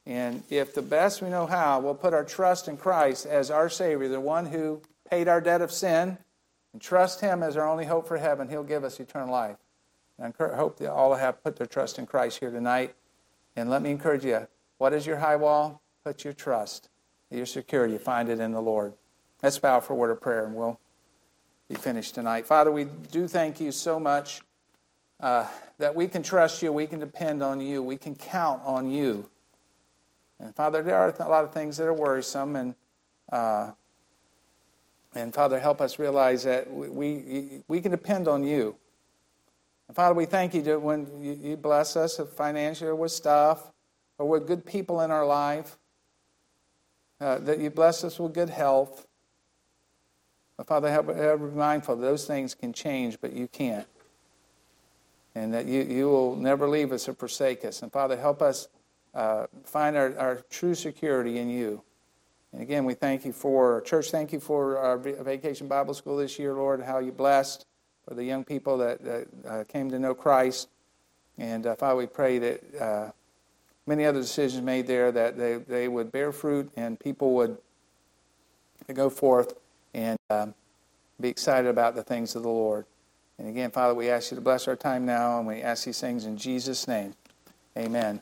And 0.06 0.44
if 0.50 0.74
the 0.74 0.82
best 0.82 1.22
we 1.22 1.30
know 1.30 1.46
how, 1.46 1.80
we'll 1.80 1.96
put 1.96 2.14
our 2.14 2.24
trust 2.24 2.68
in 2.68 2.78
Christ 2.78 3.26
as 3.26 3.52
our 3.52 3.70
Savior, 3.70 4.08
the 4.08 4.20
one 4.20 4.46
who 4.46 4.82
paid 5.10 5.28
our 5.28 5.42
debt 5.42 5.62
of 5.62 5.72
sin, 5.72 6.18
and 6.72 6.82
trust 6.82 7.22
him 7.22 7.44
as 7.44 7.56
our 7.58 7.68
only 7.68 7.86
hope 7.86 8.08
for 8.08 8.18
heaven, 8.18 8.50
he'll 8.50 8.64
give 8.64 8.84
us 8.84 9.00
eternal 9.00 9.32
life. 9.32 9.58
And 10.18 10.34
I 10.40 10.56
hope 10.56 10.78
that 10.78 10.92
all 10.92 11.16
have 11.16 11.44
put 11.44 11.58
their 11.58 11.68
trust 11.68 12.00
in 12.00 12.06
Christ 12.06 12.40
here 12.40 12.52
tonight. 12.52 12.96
And 13.56 13.70
let 13.70 13.82
me 13.82 13.92
encourage 13.92 14.26
you 14.26 14.48
what 14.78 14.94
is 14.94 15.06
your 15.06 15.18
high 15.18 15.36
wall? 15.36 15.82
Put 16.04 16.24
your 16.24 16.34
trust, 16.34 16.90
your 17.30 17.46
security, 17.46 17.98
find 17.98 18.30
it 18.30 18.40
in 18.40 18.52
the 18.52 18.62
Lord. 18.62 18.94
Let's 19.42 19.60
bow 19.60 19.80
for 19.80 19.94
a 19.94 19.96
word 19.96 20.12
of 20.12 20.22
prayer 20.22 20.46
and 20.46 20.56
we'll 20.56 20.80
be 21.70 21.76
finished 21.76 22.16
tonight. 22.16 22.46
Father, 22.46 22.72
we 22.72 22.86
do 22.86 23.28
thank 23.28 23.60
you 23.60 23.72
so 23.72 24.00
much 24.00 24.42
uh, 25.20 25.48
that 25.78 25.96
we 25.96 26.08
can 26.08 26.24
trust 26.24 26.62
you, 26.62 26.72
we 26.72 26.88
can 26.88 27.00
depend 27.00 27.42
on 27.42 27.62
you, 27.62 27.82
we 27.82 27.98
can 27.98 28.16
count 28.16 28.62
on 28.66 28.90
you. 28.90 29.30
And 30.40 30.56
Father, 30.56 30.84
there 30.84 30.96
are 30.96 31.10
a 31.10 31.30
lot 31.30 31.44
of 31.44 31.54
things 31.54 31.78
that 31.78 31.86
are 31.86 31.94
worrisome, 31.94 32.56
and 32.56 32.76
uh, 33.32 33.72
and 35.16 35.34
Father, 35.34 35.60
help 35.60 35.80
us 35.80 36.00
realize 36.00 36.44
that 36.44 36.72
we, 36.72 37.62
we, 37.68 37.82
can 37.82 37.92
depend 37.92 38.28
on 38.28 38.44
you. 38.44 38.76
And 39.88 39.96
Father, 39.96 40.16
we 40.16 40.26
thank 40.26 40.54
you 40.54 40.62
that 40.64 40.82
when 40.82 41.08
you, 41.22 41.38
you 41.42 41.58
bless 41.58 41.96
us 41.96 42.20
financially 42.36 42.90
or 42.90 42.96
with 42.96 43.12
stuff 43.12 43.72
or 44.18 44.28
with 44.28 44.48
good 44.48 44.66
people 44.66 45.02
in 45.02 45.12
our 45.12 45.26
life, 45.26 45.78
uh, 47.22 47.38
that 47.40 47.60
you 47.60 47.70
bless 47.70 48.04
us 48.04 48.20
with 48.20 48.34
good 48.34 48.50
health. 48.50 49.06
But 50.58 50.68
Father, 50.68 50.92
help, 50.92 51.16
help 51.16 51.40
be 51.40 51.58
mindful 51.58 51.96
that 51.96 52.02
those 52.02 52.26
things 52.26 52.56
can 52.56 52.74
change, 52.74 53.20
but 53.22 53.34
you 53.34 53.48
can't. 53.48 53.88
And 55.36 55.54
that 55.54 55.66
you, 55.66 55.82
you 55.82 56.10
will 56.10 56.36
never 56.36 56.70
leave 56.70 56.92
us 56.92 57.10
or 57.10 57.14
forsake 57.14 57.66
us. 57.66 57.82
And 57.82 57.92
Father, 57.92 58.18
help 58.18 58.42
us 58.42 58.68
uh, 59.14 59.48
find 59.64 59.96
our, 59.96 60.18
our 60.18 60.36
true 60.50 60.76
security 60.76 61.40
in 61.40 61.50
you. 61.50 61.82
And 62.52 62.62
again, 62.62 62.86
we 62.86 62.94
thank 62.94 63.26
you 63.26 63.34
for, 63.34 63.82
church, 63.82 64.12
thank 64.12 64.32
you 64.32 64.40
for 64.40 64.78
our 64.78 64.98
vacation 64.98 65.68
Bible 65.68 65.96
school 65.96 66.18
this 66.18 66.38
year, 66.38 66.54
Lord, 66.54 66.84
how 66.84 67.00
you 67.00 67.12
blessed 67.12 67.66
for 68.08 68.14
the 68.14 68.24
young 68.24 68.44
people 68.44 68.78
that, 68.78 69.04
that 69.04 69.28
uh, 69.48 69.64
came 69.64 69.90
to 69.90 69.98
know 69.98 70.14
Christ. 70.14 70.70
And 71.38 71.66
uh, 71.66 71.76
Father, 71.76 71.96
we 71.96 72.06
pray 72.06 72.38
that 72.38 72.82
uh, 72.82 73.12
many 73.88 74.06
other 74.06 74.22
decisions 74.22 74.64
made 74.64 74.86
there, 74.86 75.12
that 75.12 75.38
they, 75.38 75.56
they 75.56 75.88
would 75.88 76.12
bear 76.12 76.32
fruit 76.32 76.72
and 76.76 77.00
people 77.00 77.34
would 77.36 77.58
go 78.94 79.10
forth 79.10 79.54
and 79.94 80.18
um, 80.30 80.54
be 81.20 81.30
excited 81.30 81.70
about 81.70 81.96
the 81.96 82.04
things 82.04 82.36
of 82.36 82.44
the 82.44 82.50
Lord. 82.50 82.86
And 83.44 83.52
again, 83.52 83.72
Father, 83.72 83.94
we 83.94 84.10
ask 84.10 84.32
you 84.32 84.36
to 84.36 84.42
bless 84.42 84.70
our 84.70 84.78
time 84.78 85.06
now, 85.06 85.38
and 85.38 85.46
we 85.46 85.62
ask 85.62 85.84
these 85.84 86.00
things 86.00 86.24
in 86.24 86.38
Jesus' 86.38 86.88
name. 86.88 87.14
Amen. 87.78 88.22